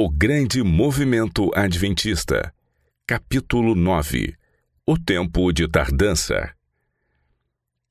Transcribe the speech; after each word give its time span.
O 0.00 0.08
Grande 0.08 0.62
Movimento 0.62 1.50
Adventista, 1.56 2.54
capítulo 3.04 3.74
9 3.74 4.32
O 4.86 4.96
Tempo 4.96 5.52
de 5.52 5.66
Tardança. 5.66 6.54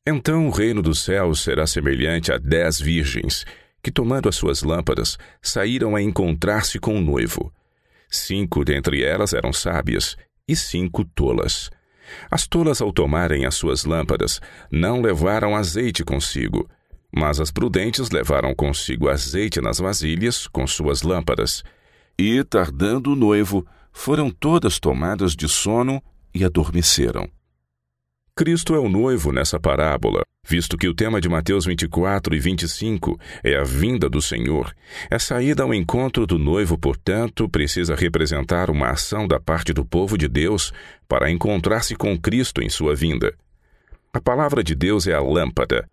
Então 0.08 0.48
o 0.48 0.50
reino 0.50 0.82
dos 0.82 1.04
céus 1.04 1.42
será 1.42 1.68
semelhante 1.68 2.32
a 2.32 2.38
dez 2.38 2.80
virgens, 2.80 3.46
que, 3.84 3.92
tomando 3.92 4.30
as 4.30 4.38
suas 4.38 4.64
lâmpadas, 4.64 5.18
saíram 5.42 5.98
a 5.98 6.02
encontrar-se 6.02 6.80
com 6.80 6.96
o 6.96 7.02
noivo. 7.02 7.54
Cinco 8.10 8.64
dentre 8.64 9.04
elas 9.04 9.34
eram 9.34 9.52
sábias 9.52 10.16
e 10.48 10.56
cinco 10.56 11.04
tolas. 11.04 11.70
As 12.32 12.48
tolas, 12.48 12.80
ao 12.80 12.94
tomarem 12.94 13.46
as 13.46 13.56
suas 13.56 13.84
lâmpadas, 13.84 14.40
não 14.72 15.02
levaram 15.02 15.58
azeite 15.58 16.06
consigo, 16.06 16.70
mas 17.14 17.42
as 17.42 17.52
prudentes 17.52 18.10
levaram 18.12 18.56
consigo 18.56 19.10
azeite 19.10 19.60
nas 19.60 19.80
vasilhas 19.80 20.48
com 20.48 20.66
suas 20.66 21.02
lâmpadas. 21.02 21.66
E, 22.20 22.44
tardando 22.44 23.12
o 23.12 23.16
noivo, 23.16 23.66
foram 23.92 24.30
todas 24.30 24.80
tomadas 24.80 25.36
de 25.36 25.48
sono 25.48 26.02
e 26.34 26.44
adormeceram. 26.44 27.30
Cristo 28.36 28.76
é 28.76 28.80
o 28.80 28.88
noivo 28.88 29.32
nessa 29.32 29.60
parábola, 29.60 30.22
visto 30.48 30.78
que 30.78 30.88
o 30.88 30.94
tema 30.94 31.20
de 31.20 31.28
Mateus 31.28 31.66
24 31.66 32.36
e 32.36 32.40
25 32.40 33.20
é 33.44 33.56
a 33.56 33.64
vinda 33.64 34.08
do 34.08 34.22
Senhor. 34.22 34.76
Essa 35.10 35.42
ida 35.42 35.64
ao 35.64 35.74
encontro 35.74 36.28
do 36.28 36.38
noivo, 36.38 36.78
portanto, 36.78 37.50
precisa 37.50 37.96
representar 37.96 38.70
uma 38.70 38.90
ação 38.90 39.28
da 39.28 39.40
parte 39.40 39.74
do 39.74 39.84
povo 39.84 40.16
de 40.18 40.28
Deus 40.28 40.72
para 41.08 41.32
encontrar-se 41.32 41.96
com 41.96 42.16
Cristo 42.16 42.62
em 42.62 42.70
sua 42.70 42.96
vinda. 42.96 43.34
A 44.14 44.22
palavra 44.22 44.64
de 44.64 44.76
Deus 44.76 45.08
é 45.08 45.14
a 45.14 45.20
lâmpada. 45.20 45.90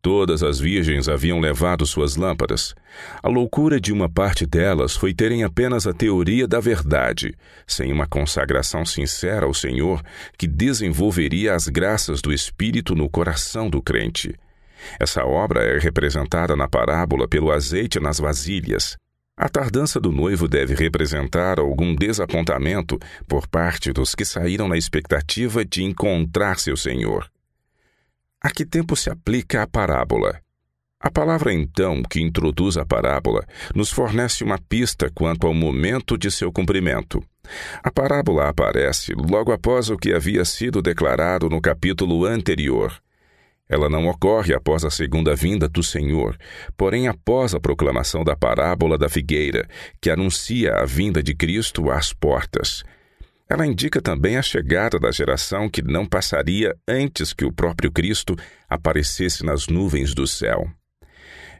Todas 0.00 0.44
as 0.44 0.60
virgens 0.60 1.08
haviam 1.08 1.40
levado 1.40 1.84
suas 1.84 2.14
lâmpadas. 2.14 2.74
A 3.22 3.28
loucura 3.28 3.80
de 3.80 3.92
uma 3.92 4.08
parte 4.08 4.46
delas 4.46 4.96
foi 4.96 5.12
terem 5.12 5.42
apenas 5.42 5.86
a 5.86 5.92
teoria 5.92 6.46
da 6.46 6.60
verdade, 6.60 7.34
sem 7.66 7.92
uma 7.92 8.06
consagração 8.06 8.86
sincera 8.86 9.46
ao 9.46 9.52
Senhor 9.52 10.00
que 10.38 10.46
desenvolveria 10.46 11.54
as 11.54 11.66
graças 11.66 12.22
do 12.22 12.32
Espírito 12.32 12.94
no 12.94 13.08
coração 13.08 13.68
do 13.68 13.82
crente. 13.82 14.34
Essa 15.00 15.24
obra 15.24 15.64
é 15.64 15.78
representada 15.78 16.54
na 16.54 16.68
parábola 16.68 17.26
pelo 17.26 17.50
azeite 17.50 17.98
nas 17.98 18.18
vasilhas. 18.20 18.96
A 19.36 19.48
tardança 19.48 20.00
do 20.00 20.12
noivo 20.12 20.48
deve 20.48 20.74
representar 20.74 21.58
algum 21.58 21.94
desapontamento 21.94 22.98
por 23.26 23.46
parte 23.48 23.92
dos 23.92 24.14
que 24.14 24.24
saíram 24.24 24.68
na 24.68 24.76
expectativa 24.76 25.64
de 25.64 25.82
encontrar 25.82 26.58
seu 26.58 26.76
Senhor. 26.76 27.28
A 28.40 28.50
que 28.50 28.64
tempo 28.64 28.94
se 28.94 29.10
aplica 29.10 29.62
a 29.62 29.66
parábola? 29.66 30.40
A 31.00 31.10
palavra 31.10 31.52
então 31.52 32.02
que 32.02 32.20
introduz 32.20 32.76
a 32.76 32.86
parábola 32.86 33.44
nos 33.74 33.90
fornece 33.90 34.44
uma 34.44 34.58
pista 34.58 35.10
quanto 35.12 35.46
ao 35.46 35.52
momento 35.52 36.16
de 36.16 36.30
seu 36.30 36.52
cumprimento. 36.52 37.20
A 37.82 37.90
parábola 37.90 38.48
aparece 38.48 39.12
logo 39.12 39.50
após 39.50 39.90
o 39.90 39.96
que 39.96 40.12
havia 40.12 40.44
sido 40.44 40.80
declarado 40.80 41.48
no 41.48 41.60
capítulo 41.60 42.24
anterior. 42.24 42.92
Ela 43.68 43.88
não 43.88 44.06
ocorre 44.06 44.54
após 44.54 44.84
a 44.84 44.90
segunda 44.90 45.34
vinda 45.34 45.68
do 45.68 45.82
Senhor, 45.82 46.36
porém 46.76 47.08
após 47.08 47.54
a 47.54 47.60
proclamação 47.60 48.22
da 48.22 48.36
parábola 48.36 48.96
da 48.96 49.08
figueira, 49.08 49.68
que 50.00 50.10
anuncia 50.10 50.74
a 50.76 50.84
vinda 50.84 51.22
de 51.22 51.34
Cristo 51.34 51.90
às 51.90 52.12
portas. 52.12 52.84
Ela 53.48 53.66
indica 53.66 54.02
também 54.02 54.36
a 54.36 54.42
chegada 54.42 54.98
da 54.98 55.10
geração 55.10 55.70
que 55.70 55.80
não 55.80 56.04
passaria 56.04 56.76
antes 56.86 57.32
que 57.32 57.46
o 57.46 57.52
próprio 57.52 57.90
Cristo 57.90 58.36
aparecesse 58.68 59.44
nas 59.44 59.68
nuvens 59.68 60.14
do 60.14 60.26
céu. 60.26 60.70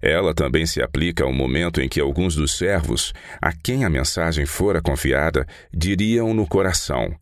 Ela 0.03 0.35
também 0.35 0.67
se 0.67 0.83
aplica 0.83 1.25
ao 1.25 1.33
momento 1.33 1.81
em 1.81 1.89
que 1.89 2.01
alguns 2.01 2.37
dos 2.37 2.57
servos, 2.57 3.13
a 3.41 3.53
quem 3.53 3.85
a 3.85 3.91
mensagem 3.91 4.45
fora 4.45 4.83
confiada, 4.83 5.47
diriam 5.73 6.35
no 6.35 6.47
coração: 6.47 7.17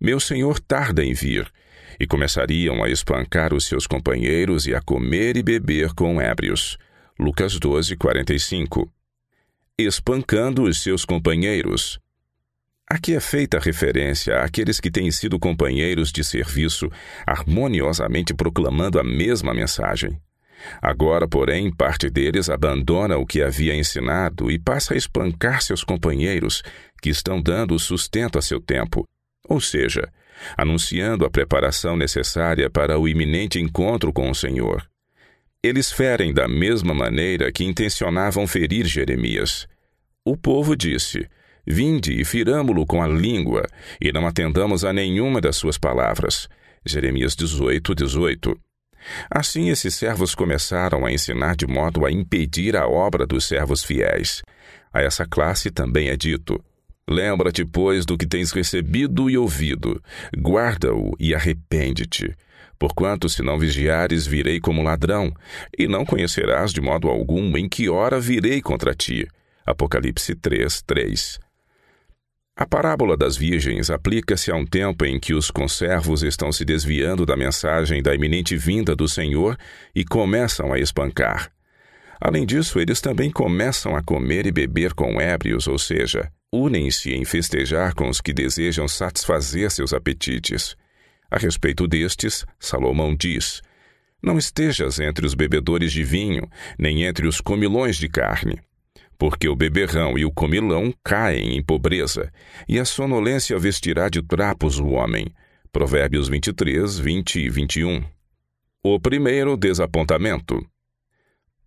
Meu 0.00 0.20
senhor 0.20 0.60
tarda 0.60 1.04
em 1.04 1.12
vir, 1.12 1.50
e 1.98 2.06
começariam 2.06 2.82
a 2.82 2.88
espancar 2.88 3.52
os 3.52 3.66
seus 3.66 3.86
companheiros 3.86 4.66
e 4.66 4.74
a 4.74 4.80
comer 4.80 5.36
e 5.36 5.42
beber 5.42 5.92
com 5.94 6.20
ébrios. 6.20 6.78
Lucas 7.18 7.58
12, 7.58 7.96
45. 7.96 8.90
Espancando 9.78 10.62
os 10.62 10.82
seus 10.82 11.04
companheiros. 11.04 12.00
Aqui 12.92 13.14
é 13.14 13.20
feita 13.20 13.58
referência 13.58 14.42
àqueles 14.42 14.78
que 14.78 14.90
têm 14.90 15.10
sido 15.10 15.38
companheiros 15.38 16.12
de 16.12 16.22
serviço, 16.22 16.90
harmoniosamente 17.26 18.34
proclamando 18.34 19.00
a 19.00 19.02
mesma 19.02 19.54
mensagem. 19.54 20.20
Agora, 20.78 21.26
porém, 21.26 21.74
parte 21.74 22.10
deles 22.10 22.50
abandona 22.50 23.16
o 23.16 23.24
que 23.24 23.40
havia 23.40 23.74
ensinado 23.74 24.50
e 24.50 24.58
passa 24.58 24.92
a 24.92 24.96
espancar 24.98 25.62
seus 25.62 25.82
companheiros, 25.82 26.62
que 27.00 27.08
estão 27.08 27.40
dando 27.40 27.78
sustento 27.78 28.38
a 28.38 28.42
seu 28.42 28.60
tempo, 28.60 29.08
ou 29.48 29.58
seja, 29.58 30.12
anunciando 30.54 31.24
a 31.24 31.30
preparação 31.30 31.96
necessária 31.96 32.68
para 32.68 32.98
o 32.98 33.08
iminente 33.08 33.58
encontro 33.58 34.12
com 34.12 34.28
o 34.28 34.34
Senhor. 34.34 34.86
Eles 35.62 35.90
ferem 35.90 36.30
da 36.34 36.46
mesma 36.46 36.92
maneira 36.92 37.50
que 37.50 37.64
intencionavam 37.64 38.46
ferir 38.46 38.84
Jeremias. 38.84 39.66
O 40.22 40.36
povo 40.36 40.76
disse: 40.76 41.26
Vinde 41.66 42.20
e 42.20 42.24
firamo-lo 42.24 42.84
com 42.84 43.02
a 43.02 43.06
língua, 43.06 43.66
e 44.00 44.12
não 44.12 44.26
atendamos 44.26 44.84
a 44.84 44.92
nenhuma 44.92 45.40
das 45.40 45.56
suas 45.56 45.78
palavras. 45.78 46.48
Jeremias 46.84 47.36
18, 47.36 47.94
18. 47.94 48.58
Assim, 49.30 49.68
esses 49.70 49.94
servos 49.94 50.34
começaram 50.34 51.04
a 51.04 51.12
ensinar 51.12 51.56
de 51.56 51.66
modo 51.66 52.04
a 52.04 52.10
impedir 52.10 52.76
a 52.76 52.86
obra 52.86 53.26
dos 53.26 53.44
servos 53.46 53.82
fiéis. 53.82 54.42
A 54.92 55.00
essa 55.02 55.26
classe 55.26 55.70
também 55.70 56.08
é 56.08 56.16
dito: 56.16 56.62
Lembra-te, 57.08 57.64
pois, 57.64 58.04
do 58.06 58.16
que 58.16 58.26
tens 58.26 58.52
recebido 58.52 59.28
e 59.28 59.36
ouvido, 59.36 60.02
guarda-o 60.36 61.14
e 61.18 61.34
arrepende-te. 61.34 62.34
Porquanto, 62.78 63.28
se 63.28 63.42
não 63.42 63.58
vigiares, 63.58 64.26
virei 64.26 64.58
como 64.58 64.82
ladrão, 64.82 65.32
e 65.78 65.86
não 65.86 66.04
conhecerás 66.04 66.72
de 66.72 66.80
modo 66.80 67.08
algum 67.08 67.56
em 67.56 67.68
que 67.68 67.88
hora 67.88 68.18
virei 68.18 68.60
contra 68.60 68.94
ti. 68.94 69.28
Apocalipse 69.64 70.34
3, 70.34 70.82
3. 70.82 71.38
A 72.54 72.66
parábola 72.66 73.16
das 73.16 73.34
virgens 73.34 73.88
aplica-se 73.88 74.50
a 74.50 74.54
um 74.54 74.66
tempo 74.66 75.06
em 75.06 75.18
que 75.18 75.32
os 75.32 75.50
conservos 75.50 76.22
estão 76.22 76.52
se 76.52 76.66
desviando 76.66 77.24
da 77.24 77.34
mensagem 77.34 78.02
da 78.02 78.14
iminente 78.14 78.58
vinda 78.58 78.94
do 78.94 79.08
Senhor 79.08 79.56
e 79.94 80.04
começam 80.04 80.70
a 80.70 80.78
espancar. 80.78 81.50
Além 82.20 82.44
disso, 82.44 82.78
eles 82.78 83.00
também 83.00 83.30
começam 83.30 83.96
a 83.96 84.02
comer 84.02 84.46
e 84.46 84.52
beber 84.52 84.92
com 84.92 85.18
ébrios, 85.18 85.66
ou 85.66 85.78
seja, 85.78 86.30
unem-se 86.52 87.14
em 87.14 87.24
festejar 87.24 87.94
com 87.94 88.08
os 88.10 88.20
que 88.20 88.34
desejam 88.34 88.86
satisfazer 88.86 89.70
seus 89.70 89.94
apetites. 89.94 90.76
A 91.30 91.38
respeito 91.38 91.88
destes, 91.88 92.44
Salomão 92.60 93.16
diz: 93.16 93.62
Não 94.22 94.36
estejas 94.36 95.00
entre 95.00 95.24
os 95.24 95.34
bebedores 95.34 95.90
de 95.90 96.04
vinho, 96.04 96.46
nem 96.78 97.04
entre 97.04 97.26
os 97.26 97.40
comilões 97.40 97.96
de 97.96 98.10
carne 98.10 98.60
porque 99.22 99.48
o 99.48 99.54
beberrão 99.54 100.18
e 100.18 100.24
o 100.24 100.32
comilão 100.32 100.92
caem 101.04 101.56
em 101.56 101.62
pobreza, 101.62 102.28
e 102.68 102.76
a 102.80 102.84
sonolência 102.84 103.56
vestirá 103.56 104.08
de 104.08 104.20
trapos 104.20 104.80
o 104.80 104.88
homem. 104.88 105.32
Provérbios 105.70 106.26
23, 106.28 106.98
20 106.98 107.38
e 107.38 107.48
21. 107.48 108.02
O 108.82 108.98
primeiro 108.98 109.56
desapontamento. 109.56 110.60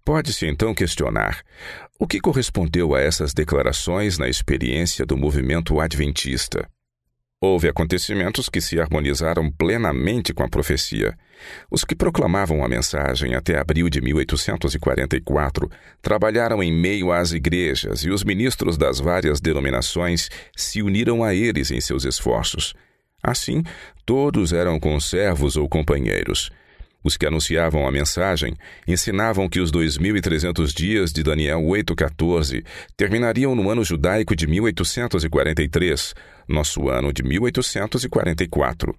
Pode-se 0.04 0.46
então 0.46 0.76
questionar 0.76 1.42
o 1.98 2.06
que 2.06 2.20
correspondeu 2.20 2.94
a 2.94 3.00
essas 3.00 3.34
declarações 3.34 4.18
na 4.18 4.28
experiência 4.28 5.06
do 5.06 5.16
movimento 5.16 5.80
adventista. 5.80 6.70
Houve 7.42 7.68
acontecimentos 7.68 8.48
que 8.48 8.62
se 8.62 8.80
harmonizaram 8.80 9.52
plenamente 9.52 10.34
com 10.34 10.42
a 10.42 10.50
profecia. 10.50 11.18
Os 11.70 11.84
que 11.84 11.94
proclamavam 11.94 12.64
a 12.64 12.68
mensagem 12.68 13.36
até 13.36 13.60
abril 13.60 13.90
de 13.90 14.02
1844 14.02 15.70
trabalharam 16.02 16.64
em 16.64 16.72
meio 16.72 17.12
às 17.12 17.34
igrejas 17.34 18.04
e 18.04 18.10
os 18.10 18.24
ministros 18.24 18.78
das 18.78 19.00
várias 19.00 19.42
denominações 19.42 20.30
se 20.56 20.82
uniram 20.82 21.24
a 21.24 21.36
eles 21.36 21.72
em 21.72 21.82
seus 21.82 22.06
esforços. 22.06 22.74
Assim, 23.22 23.64
todos 24.06 24.54
eram 24.54 24.80
conservos 24.80 25.58
ou 25.58 25.68
companheiros. 25.68 26.50
Os 27.06 27.16
que 27.16 27.28
anunciavam 27.28 27.88
a 27.88 27.92
mensagem 27.92 28.56
ensinavam 28.88 29.48
que 29.48 29.60
os 29.60 29.72
2.300 29.72 30.74
dias 30.76 31.14
de 31.14 31.22
Daniel 31.22 31.62
8,14 31.62 32.66
terminariam 32.98 33.54
no 33.54 33.70
ano 33.70 33.84
judaico 33.84 34.36
de 34.36 34.48
1843, 34.48 36.16
nosso 36.48 36.90
ano 36.90 37.14
de 37.14 37.22
1844. 37.22 38.96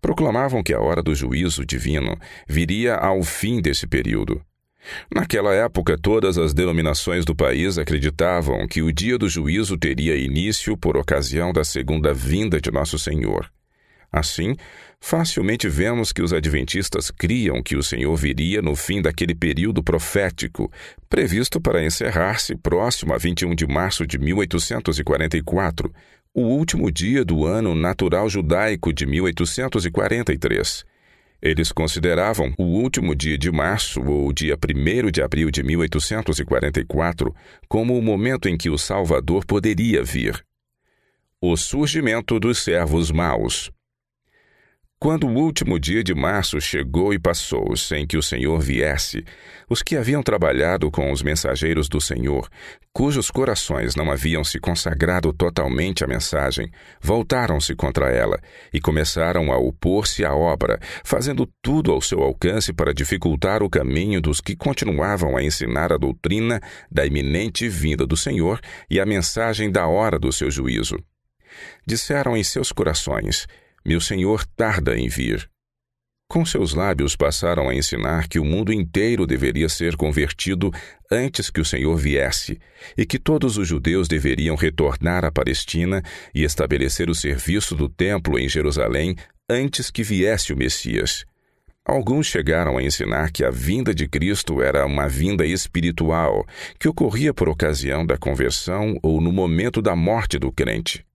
Proclamavam 0.00 0.62
que 0.62 0.72
a 0.72 0.80
hora 0.80 1.02
do 1.02 1.14
juízo 1.14 1.66
divino 1.66 2.16
viria 2.48 2.94
ao 2.94 3.22
fim 3.22 3.60
desse 3.60 3.86
período. 3.86 4.40
Naquela 5.14 5.52
época, 5.52 5.98
todas 6.00 6.38
as 6.38 6.54
denominações 6.54 7.26
do 7.26 7.36
país 7.36 7.76
acreditavam 7.76 8.66
que 8.66 8.80
o 8.80 8.90
dia 8.90 9.18
do 9.18 9.28
juízo 9.28 9.76
teria 9.76 10.16
início 10.16 10.78
por 10.78 10.96
ocasião 10.96 11.52
da 11.52 11.62
segunda 11.62 12.14
vinda 12.14 12.58
de 12.58 12.70
Nosso 12.70 12.98
Senhor. 12.98 13.50
Assim, 14.10 14.56
facilmente 15.00 15.68
vemos 15.68 16.12
que 16.12 16.22
os 16.22 16.32
adventistas 16.32 17.10
criam 17.10 17.62
que 17.62 17.76
o 17.76 17.82
Senhor 17.82 18.16
viria 18.16 18.62
no 18.62 18.74
fim 18.74 19.02
daquele 19.02 19.34
período 19.34 19.82
profético, 19.82 20.72
previsto 21.08 21.60
para 21.60 21.84
encerrar-se 21.84 22.56
próximo 22.56 23.12
a 23.12 23.18
21 23.18 23.54
de 23.54 23.66
março 23.66 24.06
de 24.06 24.18
1844, 24.18 25.92
o 26.34 26.42
último 26.42 26.90
dia 26.90 27.24
do 27.24 27.44
ano 27.44 27.74
natural 27.74 28.28
judaico 28.28 28.92
de 28.92 29.06
1843. 29.06 30.84
Eles 31.40 31.70
consideravam 31.70 32.52
o 32.58 32.64
último 32.64 33.14
dia 33.14 33.38
de 33.38 33.50
março 33.50 34.02
ou 34.02 34.32
dia 34.32 34.56
1 34.56 35.10
de 35.10 35.22
abril 35.22 35.50
de 35.50 35.62
1844 35.62 37.34
como 37.68 37.96
o 37.96 38.02
momento 38.02 38.48
em 38.48 38.56
que 38.56 38.68
o 38.68 38.76
Salvador 38.76 39.44
poderia 39.44 40.02
vir. 40.02 40.44
O 41.40 41.56
surgimento 41.56 42.40
dos 42.40 42.64
servos 42.64 43.12
maus. 43.12 43.70
Quando 45.00 45.28
o 45.28 45.32
último 45.32 45.78
dia 45.78 46.02
de 46.02 46.12
março 46.12 46.60
chegou 46.60 47.14
e 47.14 47.20
passou 47.20 47.76
sem 47.76 48.04
que 48.04 48.16
o 48.16 48.22
Senhor 48.22 48.58
viesse, 48.58 49.24
os 49.70 49.80
que 49.80 49.96
haviam 49.96 50.24
trabalhado 50.24 50.90
com 50.90 51.12
os 51.12 51.22
mensageiros 51.22 51.88
do 51.88 52.00
Senhor, 52.00 52.48
cujos 52.92 53.30
corações 53.30 53.94
não 53.94 54.10
haviam 54.10 54.42
se 54.42 54.58
consagrado 54.58 55.32
totalmente 55.32 56.02
à 56.02 56.08
mensagem, 56.08 56.68
voltaram-se 57.00 57.76
contra 57.76 58.10
ela 58.10 58.40
e 58.74 58.80
começaram 58.80 59.52
a 59.52 59.56
opor-se 59.56 60.24
à 60.24 60.34
obra, 60.34 60.80
fazendo 61.04 61.48
tudo 61.62 61.92
ao 61.92 62.02
seu 62.02 62.20
alcance 62.20 62.72
para 62.72 62.92
dificultar 62.92 63.62
o 63.62 63.70
caminho 63.70 64.20
dos 64.20 64.40
que 64.40 64.56
continuavam 64.56 65.36
a 65.36 65.44
ensinar 65.44 65.92
a 65.92 65.96
doutrina 65.96 66.60
da 66.90 67.06
iminente 67.06 67.68
vinda 67.68 68.04
do 68.04 68.16
Senhor 68.16 68.58
e 68.90 68.98
a 68.98 69.06
mensagem 69.06 69.70
da 69.70 69.86
hora 69.86 70.18
do 70.18 70.32
seu 70.32 70.50
juízo. 70.50 70.96
Disseram 71.86 72.36
em 72.36 72.42
seus 72.42 72.72
corações: 72.72 73.46
meu 73.88 74.02
Senhor 74.02 74.44
tarda 74.44 74.98
em 74.98 75.08
vir. 75.08 75.48
Com 76.30 76.44
seus 76.44 76.74
lábios 76.74 77.16
passaram 77.16 77.70
a 77.70 77.74
ensinar 77.74 78.28
que 78.28 78.38
o 78.38 78.44
mundo 78.44 78.70
inteiro 78.70 79.26
deveria 79.26 79.66
ser 79.66 79.96
convertido 79.96 80.70
antes 81.10 81.48
que 81.48 81.58
o 81.58 81.64
Senhor 81.64 81.96
viesse, 81.96 82.60
e 82.98 83.06
que 83.06 83.18
todos 83.18 83.56
os 83.56 83.66
judeus 83.66 84.06
deveriam 84.06 84.56
retornar 84.56 85.24
à 85.24 85.32
Palestina 85.32 86.02
e 86.34 86.44
estabelecer 86.44 87.08
o 87.08 87.14
serviço 87.14 87.74
do 87.74 87.88
templo 87.88 88.38
em 88.38 88.46
Jerusalém 88.46 89.16
antes 89.48 89.90
que 89.90 90.02
viesse 90.02 90.52
o 90.52 90.56
Messias. 90.56 91.24
Alguns 91.82 92.26
chegaram 92.26 92.76
a 92.76 92.82
ensinar 92.82 93.32
que 93.32 93.42
a 93.42 93.50
vinda 93.50 93.94
de 93.94 94.06
Cristo 94.06 94.60
era 94.60 94.84
uma 94.84 95.08
vinda 95.08 95.46
espiritual, 95.46 96.46
que 96.78 96.90
ocorria 96.90 97.32
por 97.32 97.48
ocasião 97.48 98.04
da 98.04 98.18
conversão 98.18 98.98
ou 99.02 99.18
no 99.18 99.32
momento 99.32 99.80
da 99.80 99.96
morte 99.96 100.38
do 100.38 100.52
crente 100.52 101.07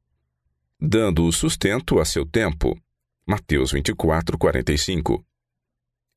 dando 0.85 1.23
o 1.23 1.31
sustento 1.31 1.97
a 1.97 2.03
seu 2.03 2.25
tempo. 2.25 2.77
Mateus 3.25 3.71
24, 3.71 4.37
45. 4.37 5.23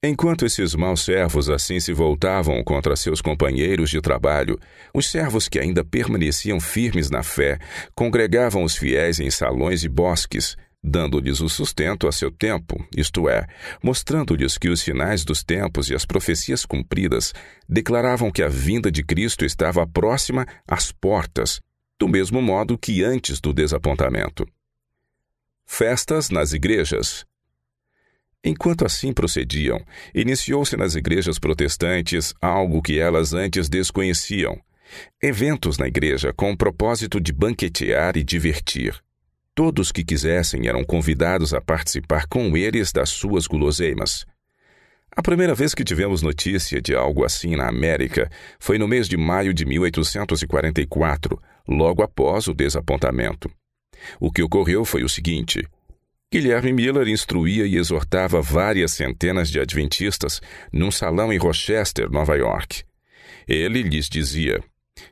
Enquanto 0.02 0.44
esses 0.44 0.74
maus 0.74 1.04
servos 1.04 1.48
assim 1.48 1.78
se 1.78 1.92
voltavam 1.92 2.64
contra 2.64 2.96
seus 2.96 3.20
companheiros 3.20 3.90
de 3.90 4.00
trabalho, 4.00 4.58
os 4.92 5.08
servos 5.08 5.48
que 5.48 5.60
ainda 5.60 5.84
permaneciam 5.84 6.58
firmes 6.58 7.10
na 7.10 7.22
fé 7.22 7.60
congregavam 7.94 8.64
os 8.64 8.74
fiéis 8.74 9.20
em 9.20 9.30
salões 9.30 9.84
e 9.84 9.88
bosques, 9.88 10.56
dando-lhes 10.82 11.40
o 11.40 11.48
sustento 11.48 12.08
a 12.08 12.12
seu 12.12 12.32
tempo, 12.32 12.84
isto 12.96 13.28
é, 13.28 13.46
mostrando-lhes 13.80 14.58
que 14.58 14.68
os 14.68 14.80
sinais 14.80 15.24
dos 15.24 15.44
tempos 15.44 15.90
e 15.90 15.94
as 15.94 16.04
profecias 16.04 16.66
cumpridas 16.66 17.32
declaravam 17.68 18.32
que 18.32 18.42
a 18.42 18.48
vinda 18.48 18.90
de 18.90 19.04
Cristo 19.04 19.44
estava 19.44 19.86
próxima 19.86 20.44
às 20.66 20.90
portas, 20.90 21.60
do 22.00 22.08
mesmo 22.08 22.42
modo 22.42 22.76
que 22.76 23.04
antes 23.04 23.40
do 23.40 23.52
desapontamento. 23.52 24.44
Festas 25.66 26.30
nas 26.30 26.52
igrejas. 26.52 27.26
Enquanto 28.42 28.86
assim 28.86 29.12
procediam, 29.12 29.84
iniciou-se 30.14 30.74
nas 30.76 30.94
igrejas 30.94 31.38
protestantes 31.38 32.32
algo 32.40 32.80
que 32.80 32.98
elas 32.98 33.34
antes 33.34 33.68
desconheciam: 33.68 34.58
eventos 35.20 35.76
na 35.76 35.88
igreja 35.88 36.32
com 36.32 36.52
o 36.52 36.56
propósito 36.56 37.20
de 37.20 37.32
banquetear 37.32 38.16
e 38.16 38.22
divertir. 38.22 38.98
Todos 39.54 39.90
que 39.90 40.04
quisessem 40.04 40.68
eram 40.68 40.84
convidados 40.84 41.52
a 41.52 41.60
participar 41.60 42.26
com 42.26 42.56
eles 42.56 42.92
das 42.92 43.10
suas 43.10 43.46
guloseimas. 43.46 44.24
A 45.14 45.22
primeira 45.22 45.54
vez 45.54 45.74
que 45.74 45.84
tivemos 45.84 46.22
notícia 46.22 46.80
de 46.80 46.94
algo 46.94 47.24
assim 47.24 47.56
na 47.56 47.68
América 47.68 48.30
foi 48.60 48.78
no 48.78 48.86
mês 48.86 49.08
de 49.08 49.16
maio 49.16 49.52
de 49.52 49.66
1844, 49.66 51.42
logo 51.68 52.02
após 52.02 52.46
o 52.46 52.54
desapontamento. 52.54 53.50
O 54.20 54.30
que 54.30 54.42
ocorreu 54.42 54.84
foi 54.84 55.04
o 55.04 55.08
seguinte: 55.08 55.66
Guilherme 56.32 56.72
Miller 56.72 57.08
instruía 57.08 57.66
e 57.66 57.76
exortava 57.76 58.42
várias 58.42 58.92
centenas 58.92 59.48
de 59.48 59.60
adventistas 59.60 60.40
num 60.72 60.90
salão 60.90 61.32
em 61.32 61.38
Rochester, 61.38 62.10
Nova 62.10 62.36
York. 62.36 62.82
Ele 63.46 63.82
lhes 63.82 64.08
dizia: 64.08 64.62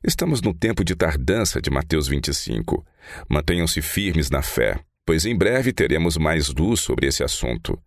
Estamos 0.03 0.43
no 0.43 0.53
tempo 0.53 0.85
de 0.85 0.95
tardança 0.95 1.63
de 1.63 1.71
Mateus 1.71 2.09
25. 2.09 2.85
Mantenham-se 3.29 3.81
firmes 3.81 4.29
na 4.29 4.43
fé, 4.43 4.81
pois 5.07 5.25
em 5.25 5.37
breve 5.37 5.73
teremos 5.73 6.17
mais 6.17 6.49
luz 6.49 6.81
sobre 6.81 7.07
esse 7.07 7.23
assunto. 7.23 7.81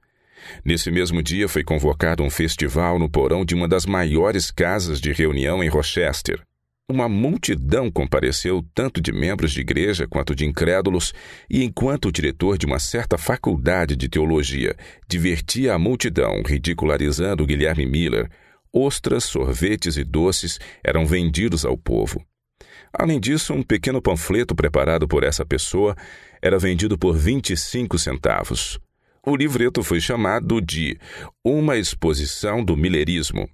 Nesse 0.63 0.89
mesmo 0.89 1.21
dia 1.21 1.49
foi 1.49 1.63
convocado 1.63 2.23
um 2.23 2.29
festival 2.29 2.97
no 2.97 3.09
porão 3.09 3.43
de 3.43 3.55
uma 3.55 3.67
das 3.67 3.85
maiores 3.85 4.51
casas 4.51 5.01
de 5.01 5.11
reunião 5.11 5.63
em 5.63 5.67
Rochester. 5.67 6.41
Uma 6.89 7.09
multidão 7.09 7.91
compareceu, 7.91 8.65
tanto 8.73 9.01
de 9.01 9.11
membros 9.11 9.51
de 9.51 9.59
igreja 9.59 10.07
quanto 10.07 10.33
de 10.33 10.45
incrédulos, 10.45 11.13
e 11.49 11.61
enquanto 11.61 12.05
o 12.05 12.11
diretor 12.13 12.57
de 12.57 12.65
uma 12.65 12.79
certa 12.79 13.17
faculdade 13.17 13.93
de 13.93 14.07
teologia 14.07 14.73
divertia 15.05 15.73
a 15.73 15.77
multidão, 15.77 16.41
ridicularizando 16.45 17.45
Guilherme 17.45 17.85
Miller, 17.85 18.31
ostras, 18.71 19.25
sorvetes 19.25 19.97
e 19.97 20.05
doces 20.05 20.61
eram 20.81 21.05
vendidos 21.05 21.65
ao 21.65 21.77
povo. 21.77 22.25
Além 22.93 23.19
disso, 23.19 23.53
um 23.53 23.63
pequeno 23.63 24.01
panfleto 24.01 24.55
preparado 24.55 25.09
por 25.09 25.25
essa 25.25 25.45
pessoa 25.45 25.93
era 26.41 26.57
vendido 26.57 26.97
por 26.97 27.17
25 27.17 27.99
centavos. 27.99 28.79
O 29.25 29.35
livreto 29.35 29.83
foi 29.83 29.99
chamado 29.99 30.61
de 30.61 30.97
Uma 31.43 31.75
Exposição 31.75 32.63
do 32.63 32.77
Millerismo 32.77 33.49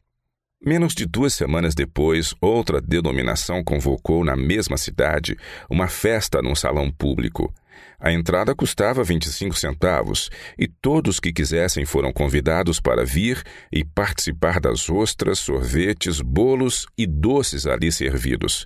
Menos 0.66 0.96
de 0.96 1.06
duas 1.06 1.34
semanas 1.34 1.76
depois, 1.76 2.34
outra 2.40 2.80
denominação 2.80 3.62
convocou 3.62 4.24
na 4.24 4.34
mesma 4.34 4.78
cidade 4.78 5.38
uma 5.70 5.90
festa 5.90 6.42
num 6.42 6.56
salão 6.56 6.90
público. 6.90 7.54
A 8.00 8.14
entrada 8.14 8.56
custava 8.56 9.04
25 9.04 9.58
centavos 9.58 10.30
e 10.58 10.66
todos 10.66 11.20
que 11.20 11.34
quisessem 11.34 11.86
foram 11.86 12.14
convidados 12.14 12.80
para 12.80 13.06
vir 13.06 13.44
e 13.70 13.84
participar 13.84 14.62
das 14.62 14.90
ostras, 14.90 15.40
sorvetes, 15.40 16.22
bolos 16.22 16.86
e 16.98 17.06
doces 17.06 17.68
ali 17.68 17.92
servidos. 17.92 18.66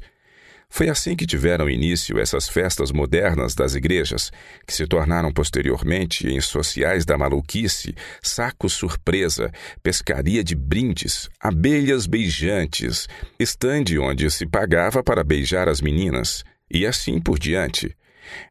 Foi 0.70 0.90
assim 0.90 1.16
que 1.16 1.26
tiveram 1.26 1.70
início 1.70 2.20
essas 2.20 2.48
festas 2.50 2.92
modernas 2.92 3.56
das 3.56 3.74
igrejas, 3.74 4.32
que 4.66 4.74
se 4.74 4.86
tornaram 4.86 5.32
posteriormente 5.32 6.28
em 6.28 6.40
sociais 6.42 7.06
da 7.06 7.18
maluquice, 7.18 7.96
sacos 8.22 8.74
surpresa, 8.74 9.52
pescaria 9.82 10.44
de 10.44 10.56
brindes, 10.56 11.30
abelhas 11.40 12.06
beijantes, 12.06 13.08
estande 13.40 13.98
onde 13.98 14.30
se 14.30 14.46
pagava 14.46 15.02
para 15.02 15.24
beijar 15.24 15.70
as 15.70 15.82
meninas, 15.82 16.44
e 16.70 16.86
assim 16.86 17.20
por 17.20 17.40
diante. 17.40 17.96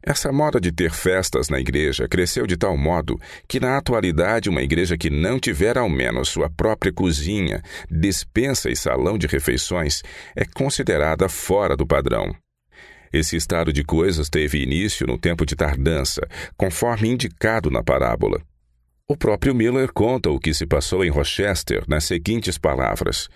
Essa 0.03 0.31
moda 0.31 0.59
de 0.59 0.71
ter 0.71 0.91
festas 0.91 1.49
na 1.49 1.59
igreja 1.59 2.07
cresceu 2.07 2.47
de 2.47 2.57
tal 2.57 2.77
modo 2.77 3.19
que, 3.47 3.59
na 3.59 3.77
atualidade, 3.77 4.49
uma 4.49 4.61
igreja 4.61 4.97
que 4.97 5.09
não 5.09 5.39
tiver 5.39 5.77
ao 5.77 5.89
menos 5.89 6.29
sua 6.29 6.49
própria 6.49 6.91
cozinha, 6.91 7.61
despensa 7.89 8.69
e 8.69 8.75
salão 8.75 9.17
de 9.17 9.27
refeições 9.27 10.03
é 10.35 10.45
considerada 10.45 11.27
fora 11.29 11.75
do 11.75 11.85
padrão. 11.85 12.35
Esse 13.11 13.35
estado 13.35 13.71
de 13.71 13.83
coisas 13.83 14.29
teve 14.29 14.61
início 14.61 15.07
no 15.07 15.17
tempo 15.17 15.45
de 15.45 15.55
tardança, 15.55 16.21
conforme 16.57 17.09
indicado 17.09 17.71
na 17.71 17.83
parábola. 17.83 18.41
O 19.07 19.15
próprio 19.15 19.55
Miller 19.55 19.91
conta 19.93 20.29
o 20.29 20.39
que 20.39 20.53
se 20.53 20.65
passou 20.65 21.03
em 21.03 21.09
Rochester 21.09 21.83
nas 21.87 22.03
seguintes 22.03 22.57
palavras. 22.57 23.29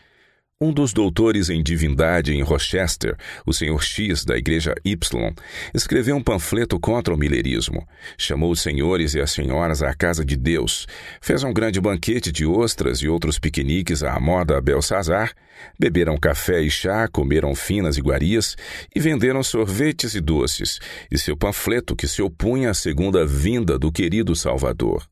Um 0.63 0.71
dos 0.71 0.93
doutores 0.93 1.49
em 1.49 1.63
divindade 1.63 2.35
em 2.35 2.43
Rochester, 2.43 3.17
o 3.47 3.51
Sr. 3.51 3.81
X 3.81 4.23
da 4.23 4.37
Igreja 4.37 4.75
Y, 4.85 5.33
escreveu 5.73 6.15
um 6.15 6.21
panfleto 6.21 6.79
contra 6.79 7.11
o 7.11 7.17
milerismo. 7.17 7.83
Chamou 8.15 8.51
os 8.51 8.61
senhores 8.61 9.15
e 9.15 9.19
as 9.19 9.31
senhoras 9.31 9.81
à 9.81 9.91
casa 9.95 10.23
de 10.23 10.37
Deus, 10.37 10.85
fez 11.19 11.43
um 11.43 11.51
grande 11.51 11.81
banquete 11.81 12.31
de 12.31 12.45
ostras 12.45 12.99
e 12.99 13.07
outros 13.07 13.39
piqueniques 13.39 14.03
à 14.03 14.19
moda 14.19 14.61
Belsazar, 14.61 15.33
beberam 15.79 16.15
café 16.15 16.61
e 16.61 16.69
chá, 16.69 17.07
comeram 17.07 17.55
finas 17.55 17.97
iguarias 17.97 18.55
e 18.95 18.99
venderam 18.99 19.41
sorvetes 19.41 20.13
e 20.13 20.21
doces, 20.21 20.77
e 21.09 21.17
seu 21.17 21.35
panfleto 21.35 21.95
que 21.95 22.07
se 22.07 22.21
opunha 22.21 22.69
à 22.69 22.73
segunda 22.75 23.25
vinda 23.25 23.79
do 23.79 23.91
querido 23.91 24.35
Salvador. 24.35 25.09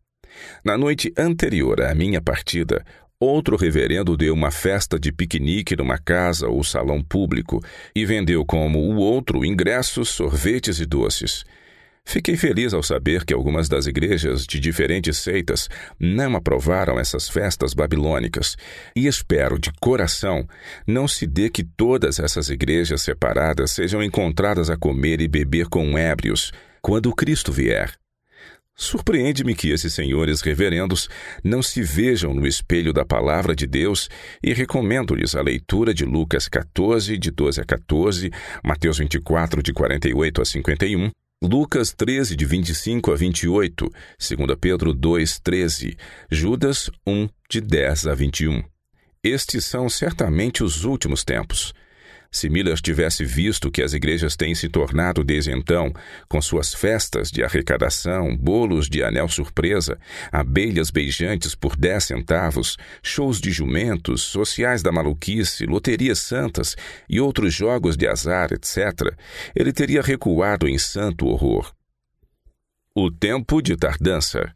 Na 0.63 0.77
noite 0.77 1.12
anterior 1.18 1.82
à 1.82 1.96
minha 1.96 2.22
partida, 2.22 2.86
Outro 3.21 3.57
reverendo 3.57 4.15
deu 4.15 4.33
uma 4.33 4.49
festa 4.49 4.97
de 4.97 5.11
piquenique 5.11 5.75
numa 5.75 5.97
casa 5.97 6.47
ou 6.47 6.63
salão 6.63 7.03
público 7.03 7.61
e 7.93 8.05
vendeu 8.05 8.45
como 8.45 8.79
o 8.79 8.95
outro 8.95 9.43
ingressos, 9.43 10.07
sorvetes 10.07 10.79
e 10.79 10.85
doces. 10.85 11.43
Fiquei 12.05 12.38
feliz 12.38 12.73
ao 12.73 12.81
saber 12.81 13.25
que 13.25 13.33
algumas 13.33 13.67
das 13.67 13.88
igrejas 13.88 14.45
de 14.45 14.57
diferentes 14.57 15.17
seitas 15.17 15.67
não 15.99 16.33
aprovaram 16.38 16.97
essas 16.97 17.27
festas 17.27 17.73
babilônicas, 17.73 18.55
e 18.95 19.05
espero 19.05 19.59
de 19.59 19.69
coração 19.81 20.47
não 20.88 21.05
se 21.05 21.27
dê 21.27 21.49
que 21.49 21.63
todas 21.63 22.19
essas 22.19 22.49
igrejas 22.49 23.01
separadas 23.01 23.71
sejam 23.71 24.01
encontradas 24.01 24.69
a 24.69 24.77
comer 24.77 25.19
e 25.19 25.27
beber 25.27 25.67
com 25.67 25.97
ébrios 25.97 26.53
quando 26.81 27.13
Cristo 27.13 27.51
vier. 27.51 27.99
Surpreende-me 28.79 29.53
que 29.53 29.71
esses 29.71 29.93
senhores 29.93 30.39
reverendos 30.39 31.09
não 31.43 31.62
se 31.62 31.83
vejam 31.83 32.33
no 32.33 32.48
espelho 32.48 32.93
da 32.93 33.03
palavra 33.03 33.53
de 33.53 33.67
Deus 33.67 34.09
e 34.41 34.53
recomendo-lhes 34.53 35.36
a 35.36 35.41
leitura 35.41 35.93
de 35.93 36.05
Lucas 36.05 36.48
14, 36.48 37.17
de 37.17 37.29
12 37.29 37.59
a 37.59 37.65
14, 37.65 38.31
Mateus 38.63 38.98
24, 39.00 39.62
de 39.62 39.74
48 39.74 40.41
a 40.41 40.45
51, 40.45 41.12
Lucas 41.43 41.91
13, 41.91 42.38
de 42.38 42.45
25 42.45 43.12
a 43.12 43.17
28, 43.17 43.89
2 44.17 44.57
Pedro 44.62 44.93
2, 44.93 45.39
13, 45.41 45.98
Judas 46.31 46.89
1, 47.05 47.27
de 47.50 47.59
10 47.59 48.07
a 48.07 48.15
21. 48.15 48.63
Estes 49.21 49.65
são 49.65 49.89
certamente 49.89 50.63
os 50.63 50.86
últimos 50.86 51.25
tempos. 51.25 51.74
Se 52.31 52.48
Miller 52.48 52.79
tivesse 52.79 53.25
visto 53.25 53.71
que 53.71 53.81
as 53.81 53.93
igrejas 53.93 54.36
têm 54.36 54.53
se 54.53 54.69
tornado 54.69 55.24
desde 55.24 55.51
então, 55.51 55.91
com 56.27 56.39
suas 56.41 56.74
festas 56.74 57.31
de 57.31 57.43
arrecadação, 57.43 58.38
bolos 58.38 58.88
de 58.88 59.03
anel 59.03 59.27
surpresa, 59.27 59.98
abelhas 60.31 60.91
beijantes 60.91 61.55
por 61.55 61.75
10 61.75 62.03
centavos, 62.03 62.77
shows 63.01 63.41
de 63.41 63.50
jumentos, 63.50 64.21
sociais 64.21 64.83
da 64.83 64.91
maluquice, 64.91 65.65
loterias 65.65 66.19
santas 66.19 66.75
e 67.09 67.19
outros 67.19 67.53
jogos 67.53 67.98
de 67.98 68.07
azar, 68.07 68.51
etc., 68.53 69.15
ele 69.55 69.74
teria 69.74 70.01
recuado 70.01 70.67
em 70.67 70.77
santo 70.77 71.25
horror. 71.25 71.74
O 72.95 73.09
tempo 73.09 73.62
de 73.62 73.75
tardança. 73.75 74.53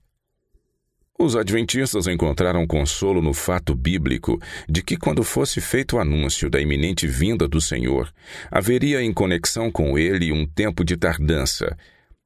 Os 1.19 1.35
adventistas 1.35 2.07
encontraram 2.07 2.65
consolo 2.65 3.21
no 3.21 3.33
fato 3.33 3.75
bíblico 3.75 4.41
de 4.67 4.81
que, 4.81 4.97
quando 4.97 5.23
fosse 5.23 5.61
feito 5.61 5.95
o 5.95 5.99
anúncio 5.99 6.49
da 6.49 6.59
iminente 6.59 7.07
vinda 7.07 7.47
do 7.47 7.61
Senhor, 7.61 8.11
haveria 8.49 9.01
em 9.01 9.13
conexão 9.13 9.71
com 9.71 9.97
ele 9.97 10.31
um 10.31 10.45
tempo 10.45 10.83
de 10.83 10.97
tardança. 10.97 11.77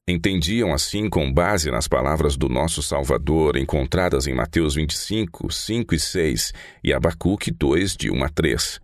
Entendiam 0.07 0.73
assim 0.73 1.09
com 1.09 1.31
base 1.31 1.69
nas 1.69 1.85
palavras 1.85 2.37
do 2.37 2.47
nosso 2.47 2.81
Salvador 2.81 3.57
encontradas 3.57 4.25
em 4.25 4.33
Mateus 4.33 4.75
25, 4.75 5.51
5 5.51 5.93
e 5.93 5.99
6 5.99 6.53
e 6.81 6.93
Abacuque 6.93 7.51
2, 7.51 7.97
de 7.97 8.09
1 8.09 8.23
a 8.23 8.29
3. 8.29 8.79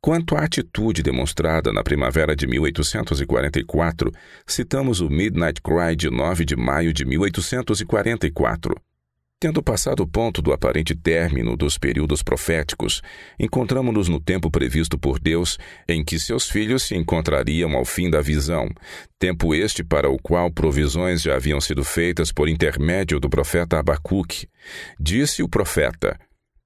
Quanto 0.00 0.36
à 0.36 0.44
atitude 0.44 1.00
demonstrada 1.00 1.72
na 1.72 1.84
primavera 1.84 2.34
de 2.34 2.46
1844, 2.46 4.12
citamos 4.44 5.00
o 5.00 5.08
Midnight 5.08 5.62
Cry 5.62 5.94
de 5.96 6.10
9 6.10 6.44
de 6.44 6.56
maio 6.56 6.92
de 6.92 7.04
1844. 7.04 8.74
Tendo 9.40 9.62
passado 9.62 10.02
o 10.02 10.06
ponto 10.06 10.42
do 10.42 10.52
aparente 10.52 10.96
término 10.96 11.56
dos 11.56 11.78
períodos 11.78 12.24
proféticos, 12.24 13.00
encontramos-nos 13.38 14.08
no 14.08 14.18
tempo 14.18 14.50
previsto 14.50 14.98
por 14.98 15.20
Deus 15.20 15.56
em 15.88 16.04
que 16.04 16.18
seus 16.18 16.50
filhos 16.50 16.82
se 16.82 16.96
encontrariam 16.96 17.76
ao 17.76 17.84
fim 17.84 18.10
da 18.10 18.20
visão, 18.20 18.68
tempo 19.16 19.54
este 19.54 19.84
para 19.84 20.10
o 20.10 20.18
qual 20.18 20.50
provisões 20.50 21.22
já 21.22 21.36
haviam 21.36 21.60
sido 21.60 21.84
feitas 21.84 22.32
por 22.32 22.48
intermédio 22.48 23.20
do 23.20 23.30
profeta 23.30 23.78
Abacuque. 23.78 24.48
Disse 24.98 25.40
o 25.40 25.48
profeta: 25.48 26.18